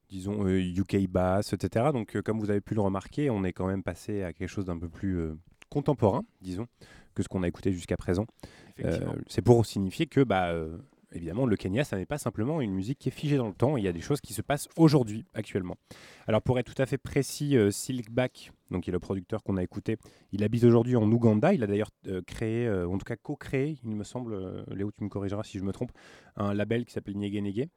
disons 0.09 0.45
UK 0.45 1.07
bass 1.07 1.53
etc 1.53 1.91
donc 1.93 2.20
comme 2.24 2.41
vous 2.41 2.49
avez 2.49 2.59
pu 2.59 2.76
le 2.76 2.82
remarquer 2.82 3.30
on 3.30 3.45
est 3.45 3.53
quand 3.53 3.68
même 3.68 3.82
passé 3.82 4.24
à 4.24 4.34
quelque 4.34 4.49
chose 4.49 4.66
d'un 4.66 4.78
peu 4.78 4.89
plus 4.89 5.18
contemporain 5.70 6.24
disons 6.41 6.68
que 7.16 7.24
ce 7.24 7.30
qu'on 7.30 7.43
a 7.43 7.47
écouté 7.47 7.72
jusqu'à 7.72 7.95
présent. 7.95 8.26
C'est 9.28 9.41
pour 9.41 9.66
signifier 9.66 10.07
que 10.07 10.22
bah 10.22 10.53
évidemment 11.14 11.45
le 11.45 11.55
Kenya 11.55 11.86
ça 11.86 11.95
n'est 11.95 12.05
pas 12.05 12.18
simplement 12.18 12.59
une 12.59 12.74
musique 12.74 12.99
qui 12.99 13.07
est 13.07 13.14
figée 13.14 13.38
dans 13.38 13.47
le 13.47 13.53
temps. 13.53 13.78
Il 13.78 13.84
y 13.86 13.88
a 13.88 13.93
des 13.93 14.01
choses 14.01 14.20
qui 14.20 14.34
se 14.34 14.41
passent 14.41 14.68
aujourd'hui 14.76 15.24
actuellement. 15.34 15.78
Alors 16.28 16.41
pour 16.41 16.59
être 16.59 16.74
tout 16.74 16.82
à 16.82 16.86
fait 16.86 16.97
précis 16.97 17.55
Silkback 17.72 18.51
donc 18.74 18.84
qui 18.84 18.90
est 18.90 18.94
le 18.94 19.00
producteur 19.00 19.42
qu'on 19.44 19.56
a 19.56 19.64
écouté 19.64 19.98
il 20.34 20.44
habite 20.44 20.66
aujourd'hui 20.66 20.98
en 20.98 21.10
Ouganda 21.10 21.54
il 21.54 21.64
a 21.64 21.68
d'ailleurs 21.68 21.92
euh, 22.08 22.22
créé 22.26 22.68
euh, 22.68 22.88
en 22.90 22.98
tout 22.98 23.06
cas 23.06 23.16
co-créé 23.16 23.78
il 23.86 23.96
me 23.96 24.04
semble 24.04 24.34
euh, 24.34 24.64
Léo 24.76 24.92
tu 24.92 25.04
me 25.04 25.10
corrigeras 25.10 25.44
si 25.44 25.58
je 25.60 25.64
me 25.64 25.72
trompe 25.72 25.92
un 26.36 26.54
label 26.54 26.84
qui 26.86 26.92
s'appelle 26.92 27.16
Nyege 27.16 27.42
Nyege 27.42 27.68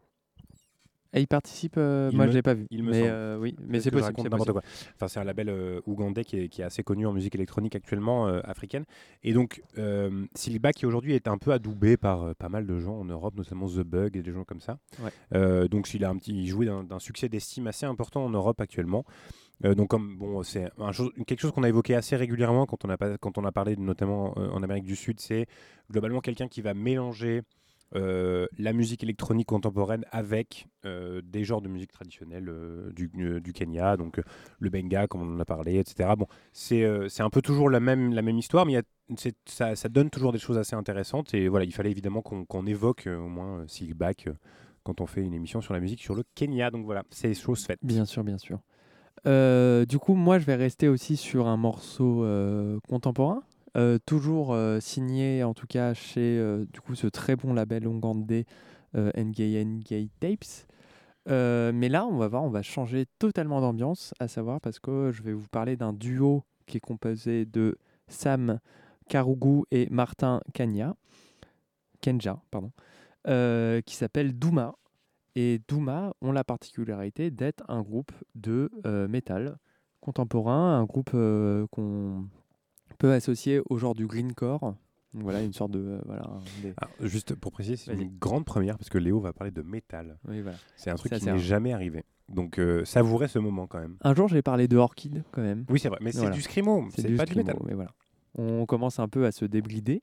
Et 1.15 1.21
il 1.21 1.29
participe, 1.29 1.77
euh, 1.79 2.11
Il 2.13 2.17
moi 2.17 2.27
me- 2.27 2.31
je 2.33 2.37
l'ai 2.37 2.43
pas 2.43 2.53
vu. 2.53 2.67
Il 2.71 2.83
me 2.83 2.91
mais 2.91 3.05
euh, 3.09 3.39
oui, 3.39 3.55
mais 3.61 3.81
c'est 3.81 3.91
possible. 3.91 4.29
quoi. 4.29 4.63
Enfin, 4.97 5.09
c'est 5.09 5.19
un 5.21 5.25
label 5.25 5.49
euh, 5.49 5.81
ougandais 5.87 6.25
qui 6.25 6.37
est, 6.37 6.49
qui 6.51 6.61
est 6.61 6.65
assez 6.65 6.83
connu 6.83 7.07
en 7.07 7.13
musique 7.15 7.35
électronique 7.35 7.75
actuellement, 7.75 8.27
africaine. 8.27 8.85
Et 9.23 9.33
donc, 9.33 9.63
Siliba, 10.35 10.73
qui 10.73 10.85
aujourd'hui 10.85 11.15
est 11.15 11.29
un 11.29 11.39
peu 11.39 11.53
adoubé 11.53 11.97
par 11.97 12.35
pas 12.35 12.49
mal 12.51 12.67
de 12.67 12.79
gens 12.79 12.97
en 12.99 13.05
Europe, 13.07 13.35
notamment 13.37 13.67
The 13.67 13.81
Bug 13.85 14.17
et 14.17 14.23
des 14.23 14.33
gens 14.33 14.45
comme 14.45 14.61
ça. 14.61 14.79
Ouais. 15.01 15.69
Donc, 15.69 15.95
il 15.95 16.05
a 16.05 16.11
un 16.11 16.17
petit, 16.19 16.33
il 16.35 16.49
jouit 16.49 16.67
d'un 16.67 16.85
d'un 16.85 16.99
succès 16.99 17.29
d'estime 17.31 17.67
assez 17.67 17.87
important 17.87 18.23
en 18.25 18.31
Europe 18.31 18.61
actuellement. 18.61 19.05
Euh, 19.65 19.75
donc 19.75 19.89
comme 19.89 20.17
bon, 20.19 20.43
c'est 20.43 20.69
quelque 21.27 21.41
chose 21.41 21.53
qu'on 21.53 21.63
a 21.63 21.69
évoqué 21.69 21.95
assez 21.95 22.17
régulièrement 22.17 22.67
quand 22.67 22.85
on 22.85 23.45
a 23.45 23.53
parlé 23.53 23.77
notamment 23.77 24.35
euh, 24.37 24.51
en 24.51 24.63
Amérique 24.63 24.85
du 24.85 24.97
Sud, 24.97 25.21
c'est 25.21 25.47
globalement 25.91 26.21
quelqu'un 26.21 26.49
qui 26.49 26.61
va 26.61 26.75
mélanger 26.75 27.43
euh, 27.95 28.47
la 28.59 28.73
musique 28.73 29.05
électronique 29.05 29.47
contemporaine 29.47 30.05
avec 30.11 30.67
des 30.85 31.43
genres 31.45 31.63
de 31.63 31.69
musique 31.69 31.91
traditionnelle 31.91 32.49
du, 32.95 33.53
Kenya, 33.53 33.97
donc 33.97 34.21
le 34.61 34.71
benga, 34.71 35.09
comme 35.09 35.23
on 35.23 35.35
en 35.35 35.41
a 35.41 35.45
parlé, 35.45 35.79
etc. 35.79 36.11
Bon, 36.17 36.27
c'est 36.53 36.85
un 36.85 37.31
peu 37.31 37.43
toujours 37.43 37.71
la 37.71 37.81
même, 37.81 38.13
histoire, 38.39 38.67
mais 38.67 38.81
ça, 39.47 39.75
ça 39.75 39.89
donne 39.89 40.11
toujours 40.11 40.33
des 40.33 40.39
choses 40.39 40.59
assez 40.59 40.77
intéressantes. 40.77 41.35
Et 41.35 41.49
voilà, 41.49 41.65
il 41.65 41.73
fallait 41.73 41.91
évidemment 41.91 42.23
qu'on 42.23 42.67
évoque 42.67 43.09
au 43.09 43.29
moins 43.29 43.65
Silkback 43.67 44.29
quand 44.85 45.01
on 45.01 45.07
fait 45.07 45.23
une 45.23 45.35
émission 45.35 45.61
sur 45.61 45.75
la 45.75 45.81
musique 45.81 46.01
sur 46.01 46.15
le 46.15 46.23
Kenya. 46.37 46.71
Donc 46.71 46.85
voilà, 46.85 47.03
c'est 47.11 47.35
chose 47.35 47.65
faite. 47.65 47.81
Bien 47.83 48.05
sûr, 48.05 48.23
bien 48.23 48.39
sûr. 48.39 48.61
Euh, 49.27 49.85
du 49.87 49.99
coup, 49.99 50.14
moi, 50.14 50.39
je 50.39 50.45
vais 50.45 50.55
rester 50.55 50.89
aussi 50.89 51.16
sur 51.16 51.49
un 51.49 51.57
morceau 51.57 52.22
euh, 52.24 52.79
contemporain, 52.89 53.43
euh, 53.77 53.99
toujours 54.07 54.57
signé, 54.81 55.43
en 55.43 55.55
tout 55.55 55.66
cas, 55.66 55.95
chez 55.95 56.41
du 56.72 56.81
coup 56.81 56.95
ce 56.95 57.07
très 57.07 57.37
bon 57.37 57.53
label 57.53 57.87
ougandais 57.87 58.47
euh, 58.95 59.11
NGA 59.16 59.64
NGA 59.64 60.09
Tapes. 60.20 60.66
Mais 61.27 61.89
là, 61.89 62.07
on 62.07 62.16
va 62.16 62.29
voir, 62.29 62.45
on 62.45 62.51
va 62.51 62.62
changer 62.62 63.07
totalement 63.18 63.61
d'ambiance, 63.61 64.14
à 64.20 64.29
savoir 64.29 64.61
parce 64.61 64.79
que 64.79 65.11
je 65.12 65.22
vais 65.22 65.33
vous 65.33 65.49
parler 65.49 65.77
d'un 65.77 65.93
duo 65.93 66.45
qui 66.66 66.77
est 66.77 66.81
composé 66.81 67.45
de 67.45 67.79
Sam 68.09 68.61
Karugu 69.09 69.62
et 69.72 69.89
Martin 69.91 70.41
Kenya, 70.55 70.95
Kenja, 72.01 72.39
pardon, 72.51 72.70
qui 73.24 73.97
s'appelle 73.97 74.39
Douma. 74.39 74.77
Et 75.39 75.61
Douma 75.68 76.14
ont 76.22 76.32
la 76.32 76.45
particularité 76.45 77.30
d'être 77.30 77.62
un 77.68 77.82
groupe 77.82 78.11
de 78.34 78.70
euh, 78.87 79.07
métal 79.07 79.59
contemporain, 80.01 80.78
un 80.78 80.84
groupe 80.84 81.11
euh, 81.14 81.66
qu'on 81.70 82.26
peut 82.99 83.12
associer 83.12 83.61
au 83.68 83.76
genre 83.76 83.95
du 83.95 84.07
greencore. 84.07 84.74
Voilà, 85.12 85.43
une 85.43 85.53
sorte 85.53 85.72
de. 85.72 85.78
euh, 85.80 86.01
voilà, 86.07 86.24
un 86.26 86.39
des- 86.62 86.74
Alors, 86.78 86.95
juste 87.01 87.34
pour 87.34 87.53
préciser, 87.53 87.76
c'est 87.76 87.93
une 87.95 88.16
grande 88.18 88.45
première 88.45 88.78
parce 88.78 88.89
que 88.89 88.99
Léo 88.99 89.20
va 89.20 89.32
parler 89.32 89.51
de 89.51 89.62
métal. 89.62 90.18
Oui, 90.28 90.41
voilà. 90.41 90.59
C'est 90.76 90.91
un 90.91 90.95
truc 90.95 91.11
Ça, 91.12 91.18
qui 91.18 91.26
n'est 91.26 91.39
jamais 91.39 91.72
arrivé. 91.72 92.05
Donc 92.28 92.59
euh, 92.59 92.84
savourez 92.84 93.28
ce 93.28 93.39
moment 93.39 93.66
quand 93.66 93.78
même. 93.78 93.97
Un 94.03 94.14
jour, 94.14 94.28
j'ai 94.28 94.43
parlé 94.43 94.68
de 94.68 94.76
Orchid 94.76 95.22
quand 95.32 95.43
même. 95.43 95.64
Oui, 95.68 95.78
c'est 95.78 95.89
vrai, 95.89 95.99
mais 96.01 96.12
c'est 96.12 96.30
du 96.30 96.41
screamo, 96.43 96.89
c'est 96.95 97.14
pas 97.14 97.24
du 97.26 97.34
métal. 97.37 97.57
Mais 97.66 97.74
voilà. 97.74 97.91
On 98.39 98.66
commence 98.66 98.99
un 98.99 99.09
peu 99.09 99.24
à 99.26 99.32
se 99.32 99.45
débrider. 99.45 100.03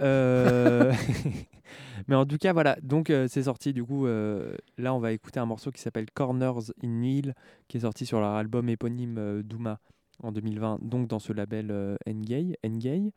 Euh, 0.00 0.92
mais 2.08 2.14
en 2.14 2.26
tout 2.26 2.38
cas, 2.38 2.52
voilà. 2.52 2.76
Donc, 2.82 3.10
euh, 3.10 3.26
c'est 3.28 3.44
sorti. 3.44 3.72
Du 3.72 3.84
coup, 3.84 4.06
euh, 4.06 4.56
là, 4.78 4.94
on 4.94 4.98
va 4.98 5.12
écouter 5.12 5.40
un 5.40 5.46
morceau 5.46 5.70
qui 5.70 5.80
s'appelle 5.80 6.10
Corners 6.10 6.72
in 6.82 6.88
Neil, 6.88 7.34
qui 7.68 7.76
est 7.76 7.80
sorti 7.80 8.06
sur 8.06 8.20
leur 8.20 8.34
album 8.34 8.68
éponyme 8.68 9.42
Douma 9.42 9.80
en 10.22 10.32
2020, 10.32 10.80
donc 10.82 11.08
dans 11.08 11.18
ce 11.18 11.32
label 11.32 11.68
euh, 11.70 11.96
Ngay. 12.06 12.56
Ngay. 12.64 13.12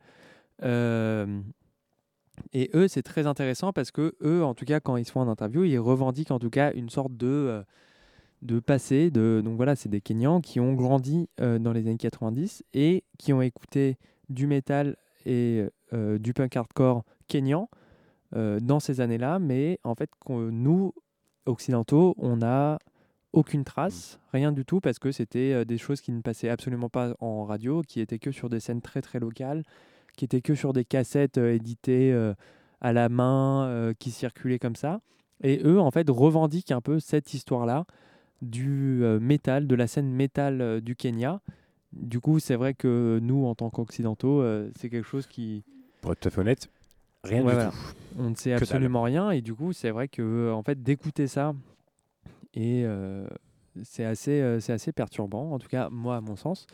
Euh, 0.62 1.40
et 2.52 2.70
eux, 2.74 2.88
c'est 2.88 3.02
très 3.02 3.26
intéressant 3.26 3.72
parce 3.72 3.90
que 3.90 4.14
eux, 4.22 4.42
en 4.44 4.54
tout 4.54 4.64
cas, 4.64 4.80
quand 4.80 4.96
ils 4.96 5.04
se 5.04 5.12
font 5.12 5.20
en 5.20 5.28
interview, 5.28 5.64
ils 5.64 5.78
revendiquent 5.78 6.30
en 6.30 6.38
tout 6.38 6.50
cas 6.50 6.72
une 6.72 6.90
sorte 6.90 7.16
de 7.16 7.62
de 8.42 8.60
passé. 8.60 9.10
De, 9.10 9.40
donc 9.44 9.56
voilà, 9.56 9.76
c'est 9.76 9.88
des 9.88 10.00
Kenyans 10.00 10.40
qui 10.40 10.60
ont 10.60 10.74
grandi 10.74 11.28
dans 11.38 11.72
les 11.72 11.80
années 11.82 11.96
90 11.96 12.64
et 12.74 13.04
qui 13.18 13.32
ont 13.32 13.40
écouté 13.40 13.98
du 14.28 14.46
métal 14.46 14.96
et 15.24 15.64
euh, 15.92 16.18
du 16.18 16.32
punk 16.32 16.56
hardcore 16.56 17.04
kenyan 17.28 17.68
euh, 18.34 18.58
dans 18.60 18.80
ces 18.80 19.00
années-là, 19.00 19.38
mais 19.38 19.78
en 19.84 19.94
fait, 19.94 20.10
nous, 20.28 20.92
occidentaux, 21.46 22.14
on 22.18 22.38
n'a 22.38 22.78
aucune 23.32 23.64
trace, 23.64 24.18
rien 24.32 24.52
du 24.52 24.64
tout, 24.64 24.80
parce 24.80 24.98
que 24.98 25.12
c'était 25.12 25.52
euh, 25.52 25.64
des 25.64 25.78
choses 25.78 26.00
qui 26.00 26.12
ne 26.12 26.20
passaient 26.20 26.48
absolument 26.48 26.88
pas 26.88 27.14
en 27.20 27.44
radio, 27.44 27.82
qui 27.82 28.00
étaient 28.00 28.18
que 28.18 28.32
sur 28.32 28.48
des 28.48 28.60
scènes 28.60 28.80
très 28.80 29.02
très 29.02 29.20
locales, 29.20 29.62
qui 30.16 30.24
étaient 30.24 30.40
que 30.40 30.54
sur 30.54 30.72
des 30.72 30.84
cassettes 30.84 31.38
éditées 31.38 32.14
à 32.80 32.92
la 32.92 33.08
main, 33.08 33.92
qui 33.98 34.12
circulaient 34.12 34.60
comme 34.60 34.76
ça. 34.76 35.00
Et 35.42 35.60
eux, 35.64 35.80
en 35.80 35.90
fait, 35.90 36.08
revendiquent 36.08 36.70
un 36.70 36.80
peu 36.80 37.00
cette 37.00 37.34
histoire-là 37.34 37.84
du 38.40 39.02
métal, 39.20 39.66
de 39.66 39.74
la 39.74 39.88
scène 39.88 40.12
métal 40.12 40.80
du 40.82 40.94
Kenya. 40.94 41.40
Du 41.96 42.20
coup, 42.20 42.38
c'est 42.38 42.56
vrai 42.56 42.74
que 42.74 43.18
nous, 43.22 43.46
en 43.46 43.54
tant 43.54 43.70
qu'occidentaux, 43.70 44.40
euh, 44.42 44.70
c'est 44.76 44.88
quelque 44.90 45.06
chose 45.06 45.26
qui... 45.26 45.62
Pour 46.00 46.12
être 46.12 46.20
tout 46.20 46.28
à 46.28 46.30
fait 46.30 46.40
honnête, 46.40 46.68
rien 47.22 47.42
Ouais, 47.42 47.48
du 47.50 47.54
voilà. 47.54 47.70
tout. 47.70 47.76
On 48.18 48.30
ne 48.30 48.34
sait 48.34 48.50
Que 48.50 48.54
dalle. 48.56 48.62
absolument 48.62 49.02
rien. 49.02 49.30
Et 49.30 49.40
du 49.40 49.54
coup, 49.54 49.72
c'est 49.72 49.90
vrai 49.90 50.08
que 50.08 50.52
en 50.52 50.62
fait, 50.62 50.82
d'écouter 50.82 51.26
ça, 51.26 51.54
et 52.52 52.84
euh, 52.84 53.26
c'est 53.82 54.04
assez, 54.04 54.40
euh, 54.40 54.60
c'est 54.60 54.72
assez 54.72 54.92
perturbant, 54.92 55.52
en 55.52 55.58
tout 55.58 55.68
cas, 55.68 55.88
moi, 55.90 56.16
à 56.16 56.20
mon 56.20 56.36
sens. 56.36 56.66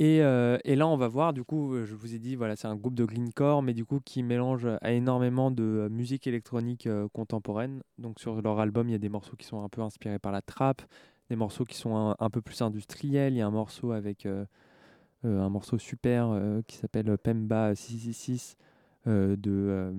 Et, 0.00 0.22
euh, 0.22 0.58
et 0.64 0.76
là, 0.76 0.86
on 0.86 0.96
va 0.96 1.08
voir, 1.08 1.32
du 1.32 1.42
coup, 1.42 1.74
je 1.84 1.94
vous 1.96 2.14
ai 2.14 2.18
dit, 2.20 2.36
voilà, 2.36 2.54
c'est 2.54 2.68
un 2.68 2.76
groupe 2.76 2.94
de 2.94 3.04
greencore, 3.04 3.62
mais 3.62 3.74
du 3.74 3.84
coup, 3.84 3.98
qui 4.04 4.22
mélange 4.22 4.66
à 4.80 4.92
énormément 4.92 5.50
de 5.50 5.88
musique 5.90 6.26
électronique 6.28 6.86
euh, 6.86 7.08
contemporaine. 7.12 7.82
Donc, 7.98 8.20
sur 8.20 8.40
leur 8.40 8.60
album, 8.60 8.88
il 8.88 8.92
y 8.92 8.94
a 8.94 8.98
des 8.98 9.08
morceaux 9.08 9.34
qui 9.36 9.44
sont 9.46 9.62
un 9.62 9.68
peu 9.68 9.80
inspirés 9.82 10.20
par 10.20 10.30
la 10.30 10.40
trap, 10.40 10.82
des 11.30 11.36
morceaux 11.36 11.64
qui 11.64 11.76
sont 11.76 11.96
un, 11.96 12.16
un 12.18 12.30
peu 12.30 12.40
plus 12.40 12.62
industriels. 12.62 13.34
Il 13.34 13.38
y 13.38 13.42
a 13.42 13.46
un 13.46 13.50
morceau 13.50 13.92
avec 13.92 14.26
euh, 14.26 14.44
euh, 15.24 15.40
un 15.40 15.48
morceau 15.48 15.78
super 15.78 16.28
euh, 16.30 16.62
qui 16.66 16.76
s'appelle 16.76 17.16
Pemba 17.18 17.74
666 17.74 18.56
euh, 19.08 19.36
de. 19.36 19.92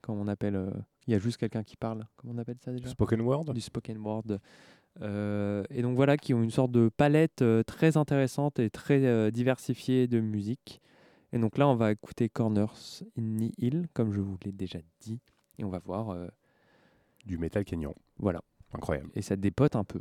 comment 0.00 0.22
on 0.22 0.28
appelle 0.28 0.72
Il 1.06 1.12
y 1.12 1.14
a 1.14 1.18
juste 1.18 1.36
quelqu'un 1.36 1.62
qui 1.62 1.76
parle. 1.76 2.06
Comment 2.16 2.32
on 2.34 2.38
appelle 2.38 2.56
ça 2.58 2.72
déjà? 2.72 2.88
Spoken 2.88 3.20
word? 3.20 3.52
Du 3.52 3.60
spoken 3.60 3.98
word. 3.98 4.38
Et 5.00 5.82
donc 5.82 5.96
voilà, 5.96 6.16
qui 6.16 6.32
ont 6.32 6.42
une 6.42 6.50
sorte 6.50 6.70
de 6.70 6.88
palette 6.88 7.44
très 7.66 7.96
intéressante 7.96 8.58
et 8.58 8.70
très 8.70 9.30
diversifiée 9.30 10.06
de 10.06 10.20
musique. 10.20 10.80
Et 11.34 11.38
donc 11.38 11.56
là, 11.56 11.66
on 11.66 11.74
va 11.74 11.92
écouter 11.92 12.28
Corners 12.28 13.02
in 13.18 13.38
the 13.38 13.52
Hill, 13.56 13.88
comme 13.94 14.12
je 14.12 14.20
vous 14.20 14.36
l'ai 14.44 14.52
déjà 14.52 14.80
dit. 15.00 15.20
Et 15.58 15.64
on 15.64 15.70
va 15.70 15.78
voir. 15.78 16.16
Du 17.24 17.38
métal 17.38 17.64
kenyan. 17.64 17.94
Voilà. 18.18 18.42
Incroyable. 18.74 19.10
Et 19.14 19.22
ça 19.22 19.36
dépote 19.36 19.76
un 19.76 19.84
peu. 19.84 20.00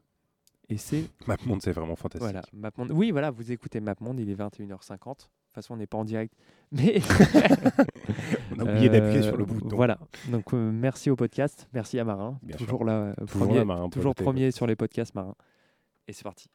Et 0.71 0.77
c'est. 0.77 1.03
MapMonde, 1.27 1.61
c'est 1.61 1.73
vraiment 1.73 1.97
fantastique. 1.97 2.23
Voilà, 2.23 2.41
MapMonde. 2.53 2.91
Oui, 2.93 3.11
voilà, 3.11 3.29
vous 3.29 3.51
écoutez 3.51 3.81
MapMonde, 3.81 4.21
il 4.21 4.29
est 4.29 4.35
21h50. 4.35 4.69
De 4.69 5.13
toute 5.15 5.27
façon, 5.53 5.73
on 5.73 5.77
n'est 5.77 5.85
pas 5.85 5.97
en 5.97 6.05
direct. 6.05 6.33
Mais. 6.71 7.01
On 8.55 8.59
a 8.59 8.63
oublié 8.63 8.87
d'appuyer 8.87 9.21
sur 9.21 9.35
le 9.35 9.43
bouton. 9.43 9.75
Voilà. 9.75 9.99
Donc, 10.29 10.53
euh, 10.53 10.71
merci 10.71 11.09
au 11.09 11.17
podcast. 11.17 11.67
Merci 11.73 11.99
à 11.99 12.05
Marin. 12.05 12.39
Bien 12.41 12.55
toujours 12.55 12.79
sûr. 12.79 12.85
là, 12.85 12.93
euh, 12.93 13.13
Toujours 13.25 13.47
premier, 13.47 13.57
là, 13.59 13.65
Marin, 13.65 13.89
toujours 13.89 14.15
premier 14.15 14.51
sur 14.51 14.65
les 14.65 14.77
podcasts, 14.77 15.13
Marin. 15.13 15.35
Et 16.07 16.13
c'est 16.13 16.23
parti. 16.23 16.47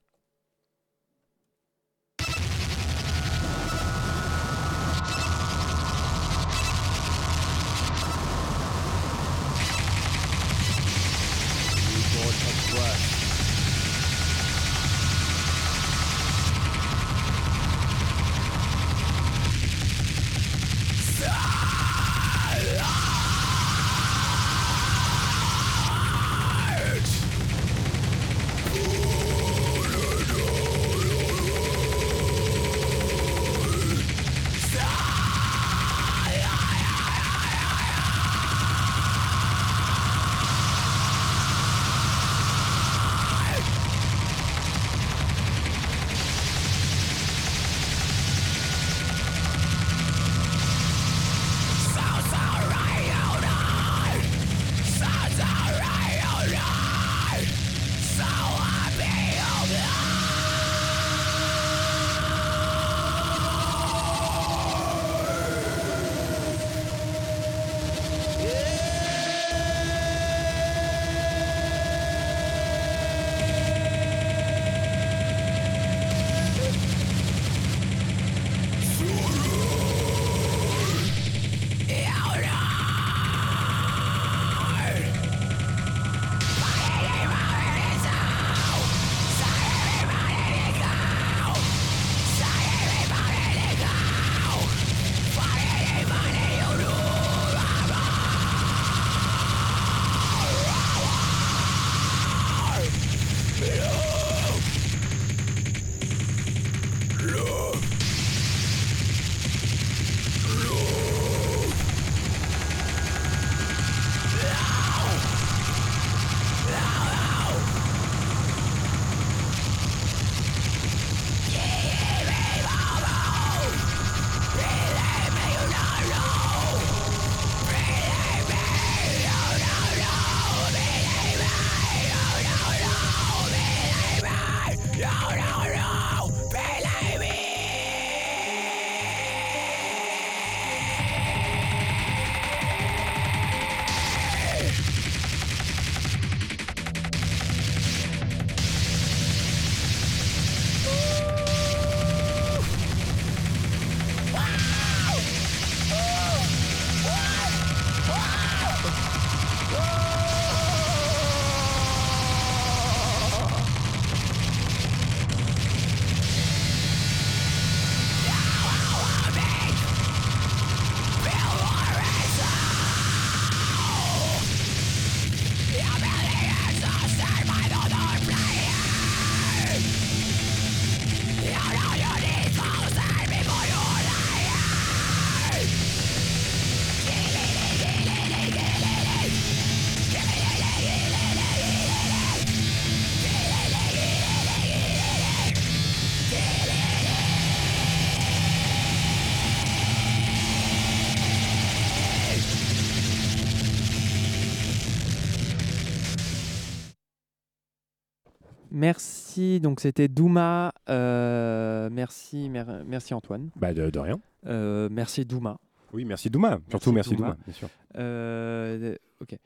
Merci, 209.38 209.60
donc 209.60 209.80
c'était 209.80 210.08
Douma. 210.08 210.72
euh, 210.88 211.90
merci, 211.92 212.48
mer- 212.48 212.82
merci 212.86 213.12
Antoine. 213.12 213.50
Bah, 213.54 213.74
de, 213.74 213.90
de 213.90 213.98
rien. 213.98 214.18
Euh, 214.46 214.88
merci 214.90 215.26
Douma. 215.26 215.58
Oui, 215.92 216.06
merci 216.06 216.30
Douma. 216.30 216.58
Surtout 216.70 216.90
merci 216.90 217.14
Douma, 217.14 217.36
bien 217.44 217.52
sûr. 217.52 217.68
Euh, 217.98 218.94
ok. 219.20 219.36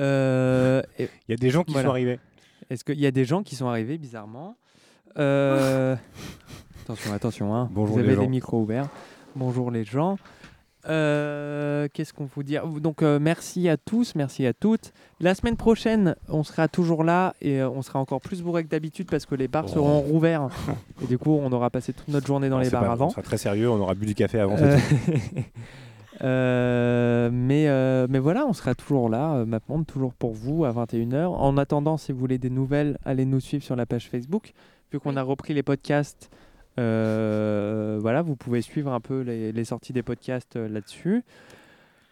Euh, 0.00 0.82
et- 0.98 1.08
Il 1.28 1.30
y 1.30 1.34
a 1.34 1.36
des 1.36 1.50
gens 1.50 1.62
qui 1.62 1.74
sont 1.74 1.88
arrivés. 1.88 2.18
Est-ce 2.70 2.82
qu'il 2.82 2.98
y 2.98 3.06
a 3.06 3.12
des 3.12 3.24
gens 3.24 3.44
qui 3.44 3.54
sont 3.54 3.68
arrivés 3.68 3.98
bizarrement? 3.98 4.56
Euh, 5.16 5.94
Attention, 6.84 7.12
attention. 7.12 7.54
Hein. 7.54 7.68
Bonjour 7.70 7.96
vous 7.98 8.02
les 8.02 8.08
avez 8.08 8.16
gens. 8.16 8.22
les 8.22 8.28
micros 8.28 8.60
ouverts. 8.62 8.88
Bonjour 9.36 9.70
les 9.70 9.84
gens. 9.84 10.18
Euh, 10.88 11.88
Qu'est-ce 11.92 12.12
qu'on 12.12 12.26
vous 12.34 12.42
dire 12.42 12.66
Donc 12.66 13.02
euh, 13.02 13.18
merci 13.20 13.68
à 13.68 13.76
tous, 13.76 14.14
merci 14.14 14.46
à 14.46 14.52
toutes. 14.52 14.92
La 15.20 15.34
semaine 15.34 15.56
prochaine, 15.56 16.14
on 16.28 16.44
sera 16.44 16.68
toujours 16.68 17.02
là 17.04 17.34
et 17.40 17.60
euh, 17.60 17.68
on 17.68 17.82
sera 17.82 17.98
encore 17.98 18.20
plus 18.20 18.42
bourré 18.42 18.62
que 18.64 18.68
d'habitude 18.68 19.08
parce 19.10 19.26
que 19.26 19.34
les 19.34 19.48
bars 19.48 19.64
Oh. 19.68 19.72
seront 19.74 20.00
rouverts. 20.00 20.48
et 21.02 21.06
du 21.06 21.18
coup, 21.18 21.32
on 21.42 21.50
aura 21.52 21.70
passé 21.70 21.92
toute 21.92 22.08
notre 22.08 22.26
journée 22.26 22.48
dans 22.48 22.56
Non, 22.58 22.62
les 22.62 22.70
bars 22.70 22.84
pas- 22.84 22.92
avant. 22.92 23.06
On 23.06 23.10
sera 23.10 23.22
très 23.22 23.38
sérieux, 23.38 23.68
on 23.70 23.80
aura 23.80 23.94
bu 23.94 24.06
du 24.06 24.14
café 24.14 24.38
avant. 24.40 24.56
Euh, 24.58 24.78
euh, 26.22 27.30
mais, 27.32 27.68
euh, 27.68 28.06
mais 28.08 28.18
voilà, 28.18 28.46
on 28.46 28.52
sera 28.52 28.74
toujours 28.74 29.08
là, 29.08 29.34
euh, 29.36 29.46
MapMonde, 29.46 29.86
toujours 29.86 30.12
pour 30.14 30.32
vous 30.32 30.64
à 30.64 30.72
21h. 30.72 31.26
En 31.26 31.56
attendant, 31.58 31.96
si 31.96 32.12
vous 32.12 32.18
voulez 32.18 32.38
des 32.38 32.50
nouvelles, 32.50 32.98
allez 33.04 33.24
nous 33.24 33.40
suivre 33.40 33.64
sur 33.64 33.76
la 33.76 33.86
page 33.86 34.08
Facebook. 34.08 34.52
Vu 34.92 35.00
qu'on 35.00 35.16
a 35.16 35.22
repris 35.22 35.54
les 35.54 35.62
podcasts, 35.62 36.30
euh, 36.32 36.36
voilà, 38.00 38.22
vous 38.22 38.36
pouvez 38.36 38.62
suivre 38.62 38.92
un 38.92 39.00
peu 39.00 39.20
les, 39.20 39.52
les 39.52 39.64
sorties 39.64 39.92
des 39.92 40.02
podcasts 40.02 40.56
euh, 40.56 40.68
là-dessus. 40.68 41.22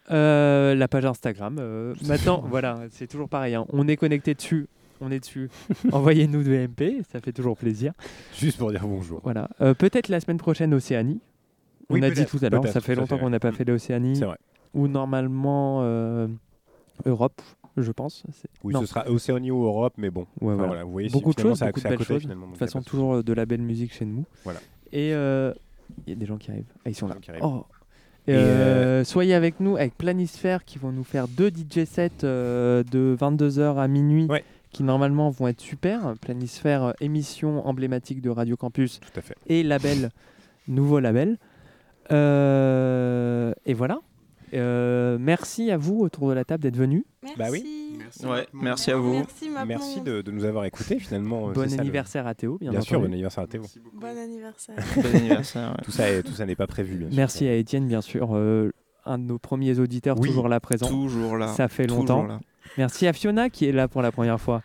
Euh, 0.09 0.73
la 0.75 0.87
page 0.87 1.05
Instagram. 1.05 1.57
euh, 1.59 1.93
maintenant, 2.07 2.41
voilà, 2.47 2.77
c'est 2.91 3.07
toujours 3.07 3.29
pareil. 3.29 3.55
hein. 3.55 3.65
On 3.73 3.87
est 3.87 3.97
connecté 3.97 4.33
dessus. 4.33 4.67
On 5.01 5.11
est 5.11 5.19
dessus. 5.19 5.49
Envoyez-nous 5.91 6.43
de 6.43 6.67
MP, 6.67 7.03
ça 7.11 7.19
fait 7.19 7.33
toujours 7.33 7.57
plaisir. 7.57 7.93
Juste 8.37 8.57
pour 8.57 8.71
dire 8.71 8.87
bonjour. 8.87 9.21
Voilà. 9.23 9.49
Euh, 9.61 9.73
peut-être 9.73 10.07
la 10.09 10.19
semaine 10.19 10.37
prochaine 10.37 10.73
Océanie. 10.73 11.19
On 11.89 11.95
Oui, 11.95 12.03
a 12.03 12.09
dit 12.11 12.25
tout 12.25 12.39
à 12.41 12.49
l'heure, 12.49 12.67
ça 12.67 12.81
fait 12.81 12.95
longtemps 12.95 13.17
qu'on 13.17 13.29
n'a 13.29 13.39
pas 13.39 13.51
fait 13.51 13.63
l'Océanie. 13.63 14.15
C'est 14.17 14.25
vrai. 14.25 14.37
Ou 14.73 14.87
normalement 14.87 15.79
euh, 15.83 16.27
Europe, 17.05 17.41
je 17.81 17.91
pense. 17.91 18.23
Oui, 18.63 18.73
non. 18.73 18.81
ce 18.81 18.87
sera 18.87 19.09
Océanie 19.09 19.51
ou 19.51 19.63
Europe, 19.65 19.93
mais 19.97 20.09
bon. 20.09 20.21
Ouais, 20.41 20.53
Enfin, 20.53 20.55
voilà. 20.55 20.67
voilà, 20.67 20.83
vous 20.83 20.91
voyez, 20.91 21.09
beaucoup 21.09 21.33
de 21.33 21.39
choses, 21.39 21.59
beaucoup 21.59 21.79
de 21.79 21.89
belles 21.89 22.03
choses. 22.03 22.21
finalement, 22.21 22.45
De 22.47 22.51
toute 22.51 22.59
façon, 22.59 22.81
toujours 22.81 23.15
euh, 23.15 23.23
de 23.23 23.33
la 23.33 23.45
belle 23.45 23.61
musique 23.61 23.93
chez 23.93 24.05
nous. 24.05 24.25
Voilà. 24.43 24.59
Et 24.91 25.13
euh, 25.13 25.53
il 26.05 26.09
y 26.11 26.13
a 26.13 26.19
des 26.19 26.25
gens 26.25 26.37
qui 26.37 26.51
arrivent. 26.51 26.71
Ah, 26.85 26.89
ils 26.89 26.95
sont 26.95 27.07
là. 27.07 27.15
Oh. 27.41 27.65
Et, 28.29 28.33
euh, 28.33 29.05
soyez 29.05 29.33
avec 29.33 29.61
nous 29.61 29.77
avec 29.77 29.97
Planisphère 29.97 30.65
qui 30.65 30.79
vont 30.79 30.91
nous 30.91 31.05
faire 31.05 31.29
deux 31.29 31.49
DJ 31.49 31.85
sets 31.85 32.11
euh, 32.25 32.83
de 32.91 33.15
22h 33.17 33.77
à 33.77 33.87
minuit 33.87 34.27
qui 34.71 34.83
normalement 34.83 35.29
vont 35.29 35.47
être 35.47 35.61
super. 35.61 36.13
Planisphère, 36.19 36.83
euh, 36.83 36.91
émission 36.99 37.65
emblématique 37.65 38.21
de 38.21 38.29
Radio 38.29 38.57
Campus 38.57 38.99
Tout 38.99 39.17
à 39.17 39.21
fait. 39.21 39.35
et 39.47 39.63
label, 39.63 40.09
nouveau 40.67 40.99
label. 40.99 41.37
Et 42.09 42.13
voilà. 43.73 43.99
Euh, 44.53 45.17
merci 45.19 45.71
à 45.71 45.77
vous 45.77 45.99
autour 45.99 46.29
de 46.29 46.33
la 46.33 46.45
table 46.45 46.63
d'être 46.63 46.77
venus. 46.77 47.03
Bah 47.37 47.45
oui. 47.51 47.63
Ouais, 48.23 48.47
merci 48.53 48.91
à 48.91 48.97
vous. 48.97 49.13
Merci. 49.13 49.49
Merci 49.67 50.01
de, 50.01 50.21
de 50.21 50.31
nous 50.31 50.45
avoir 50.45 50.65
écoutés 50.65 50.99
finalement. 50.99 51.49
euh, 51.49 51.53
Bon 51.53 51.63
c'est 51.63 51.69
ça, 51.69 51.75
le- 51.77 51.81
anniversaire 51.81 52.27
à 52.27 52.33
Théo, 52.35 52.57
bien 52.59 52.71
Bien 52.71 52.81
sûr, 52.81 52.99
bon 52.99 53.07
anniversaire 53.07 53.43
à 53.43 53.47
Théo. 53.47 53.63
Bon 53.93 54.17
anniversaire. 54.17 54.75
Bon 54.95 55.03
anniversaire. 55.15 55.69
ouais. 55.71 55.83
Tout 55.83 55.91
ça, 55.91 56.09
est- 56.09 56.23
tout 56.23 56.31
ça 56.33 56.45
n'est 56.45 56.55
pas 56.55 56.67
prévu. 56.67 56.95
Bien 56.95 57.07
sûr. 57.09 57.15
Merci 57.17 57.47
à 57.47 57.55
Étienne, 57.55 57.87
bien 57.87 58.01
sûr, 58.01 58.29
euh, 58.33 58.71
un 59.05 59.17
de 59.17 59.23
nos 59.23 59.39
premiers 59.39 59.79
auditeurs, 59.79 60.17
Oui, 60.19 60.29
toujours 60.29 60.47
là 60.47 60.59
présent. 60.59 60.87
toujours 60.87 61.37
là, 61.37 61.47
Ça 61.49 61.67
fait 61.67 61.85
toujours 61.87 61.99
longtemps. 62.03 62.25
là. 62.27 62.39
Merci 62.77 63.07
à 63.07 63.13
Fiona 63.13 63.49
qui 63.49 63.65
est 63.65 63.71
là 63.71 63.87
pour 63.87 64.01
la 64.01 64.11
première 64.11 64.39
fois. 64.39 64.61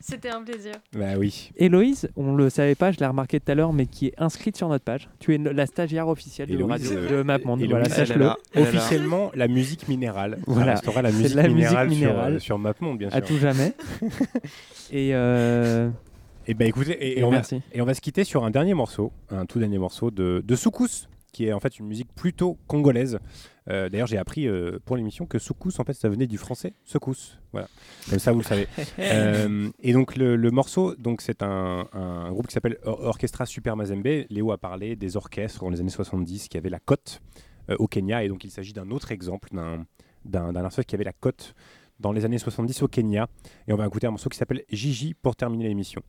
C'était 0.00 0.30
un 0.30 0.42
plaisir. 0.42 0.72
Bah 0.92 1.16
oui. 1.18 1.50
Héloïse, 1.56 2.08
on 2.16 2.34
le 2.34 2.48
savait 2.50 2.74
pas, 2.74 2.92
je 2.92 2.98
l'ai 3.00 3.06
remarqué 3.06 3.40
tout 3.40 3.50
à 3.50 3.54
l'heure, 3.54 3.72
mais 3.72 3.86
qui 3.86 4.06
est 4.06 4.14
inscrite 4.18 4.56
sur 4.56 4.68
notre 4.68 4.84
page. 4.84 5.08
Tu 5.18 5.34
es 5.34 5.38
la 5.38 5.66
stagiaire 5.66 6.08
officielle 6.08 6.48
de, 6.48 6.62
radio, 6.62 6.90
euh, 6.92 7.18
de 7.18 7.22
MapMonde. 7.22 7.60
Héloïse, 7.60 7.88
Voilà, 7.88 8.06
sache-le. 8.06 8.30
Officiellement, 8.60 9.30
la 9.34 9.48
musique 9.48 9.88
minérale. 9.88 10.38
Ça 10.38 10.42
Voilà, 10.52 10.72
restera 10.72 11.02
la 11.02 11.10
c'est 11.10 11.16
musique 11.18 11.34
la 11.36 11.42
musique 11.48 11.58
minérale 11.88 11.90
sur, 12.30 12.36
euh, 12.36 12.38
sur 12.38 12.58
MapMonde, 12.58 12.98
bien 12.98 13.08
À 13.08 13.18
sûr. 13.18 13.24
tout 13.26 13.38
jamais. 13.38 13.72
Et 14.92 15.10
euh, 15.14 15.88
Et 16.46 16.54
ben 16.54 16.68
écoutez, 16.68 16.92
et, 16.92 17.12
et 17.14 17.18
Et 17.20 17.24
on 17.24 17.30
va, 17.30 17.36
merci. 17.36 17.60
et 17.72 17.80
on 17.80 17.84
va 17.84 17.94
se 17.94 18.00
quitter 18.00 18.22
sur 18.24 18.44
un 18.44 18.50
dernier 18.50 18.74
morceau, 18.74 19.12
un 19.30 19.46
tout 19.46 19.58
dernier 19.58 19.78
morceau 19.78 20.10
de, 20.10 20.42
de 20.46 20.56
Soukous, 20.56 21.08
qui 21.36 21.46
est 21.46 21.52
en 21.52 21.60
fait 21.60 21.78
une 21.78 21.86
musique 21.86 22.08
plutôt 22.14 22.56
congolaise. 22.66 23.18
Euh, 23.68 23.90
D'ailleurs, 23.90 24.06
j'ai 24.06 24.16
appris 24.16 24.48
euh, 24.48 24.78
pour 24.86 24.96
l'émission 24.96 25.26
que 25.26 25.38
Soukous, 25.38 25.78
en 25.80 25.84
fait, 25.84 25.92
ça 25.92 26.08
venait 26.08 26.26
du 26.26 26.38
français 26.38 26.72
secousse. 26.84 27.38
Voilà, 27.52 27.68
comme 28.08 28.18
ça 28.18 28.32
vous 28.32 28.38
le 28.38 28.44
savez. 28.44 28.66
Euh, 28.98 29.68
et 29.80 29.92
donc 29.92 30.16
le, 30.16 30.34
le 30.36 30.50
morceau, 30.50 30.94
donc 30.94 31.20
c'est 31.20 31.42
un, 31.42 31.86
un 31.92 32.32
groupe 32.32 32.46
qui 32.46 32.54
s'appelle 32.54 32.78
Or- 32.84 33.02
Orchestra 33.02 33.44
Super 33.44 33.76
Mazembe. 33.76 34.24
Léo 34.30 34.50
a 34.50 34.56
parlé 34.56 34.96
des 34.96 35.16
orchestres 35.18 35.60
dans 35.60 35.68
les 35.68 35.80
années 35.80 35.90
70 35.90 36.48
qui 36.48 36.56
avaient 36.56 36.70
la 36.70 36.80
cote 36.80 37.20
au 37.78 37.86
Kenya, 37.86 38.24
et 38.24 38.28
donc 38.28 38.44
il 38.44 38.50
s'agit 38.50 38.72
d'un 38.72 38.90
autre 38.90 39.12
exemple 39.12 39.50
d'un 40.24 40.56
artiste 40.56 40.88
qui 40.88 40.94
avait 40.94 41.04
la 41.04 41.12
cote 41.12 41.54
dans 42.00 42.12
les 42.12 42.24
années 42.24 42.38
70 42.38 42.82
au 42.82 42.88
Kenya. 42.88 43.28
Et 43.68 43.72
on 43.74 43.76
va 43.76 43.86
écouter 43.86 44.06
un 44.06 44.10
morceau 44.12 44.28
qui 44.30 44.38
s'appelle 44.38 44.62
Gigi 44.70 45.12
pour 45.14 45.36
terminer 45.36 45.68
l'émission. 45.68 46.00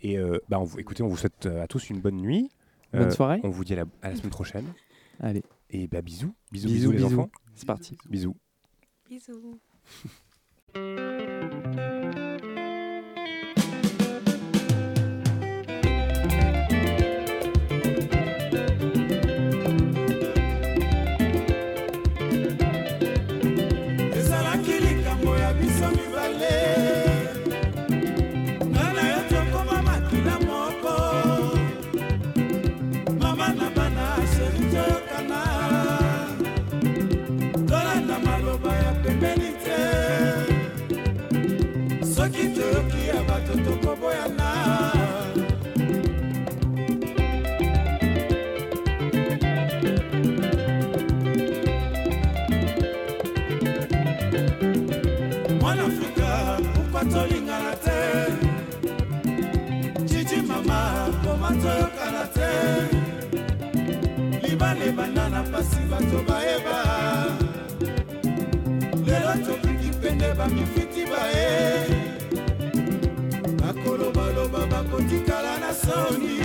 Et 0.00 0.16
bah, 0.48 0.58
on 0.58 0.64
vous, 0.64 0.78
écoutez, 0.80 1.02
on 1.02 1.08
vous 1.08 1.16
souhaite 1.18 1.44
à 1.46 1.66
tous 1.66 1.90
une 1.90 2.00
bonne 2.00 2.16
nuit. 2.16 2.50
Euh, 2.94 2.98
Bonne 3.00 3.10
soirée. 3.10 3.40
On 3.44 3.50
vous 3.50 3.64
dit 3.64 3.72
à 3.74 3.76
la, 3.76 3.84
à 4.02 4.10
la 4.10 4.16
semaine 4.16 4.30
prochaine. 4.30 4.72
Allez. 5.20 5.42
Et 5.70 5.86
bah, 5.86 6.02
bisous. 6.02 6.34
Bisous, 6.50 6.66
Bisous, 6.68 6.90
bisous, 6.90 6.90
les 6.92 6.96
bisous. 6.98 7.20
enfants. 7.20 7.30
C'est 7.54 7.66
parti. 7.66 7.96
Bisous. 8.08 8.36
Bisous. 9.08 9.58
bato 66.00 66.22
bayeba. 66.24 66.76
Lelo 69.06 69.34
tokiki 69.46 69.90
pende 70.00 70.34
bamifiti 70.34 71.04
baye. 71.06 71.86
Bakolobaloba 73.60 74.66
bakotikala 74.66 75.58
na 75.60 75.74
soni 75.74 76.38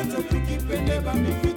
bato 0.00 0.22
pikipende 0.22 1.00
bamiki 1.04 1.49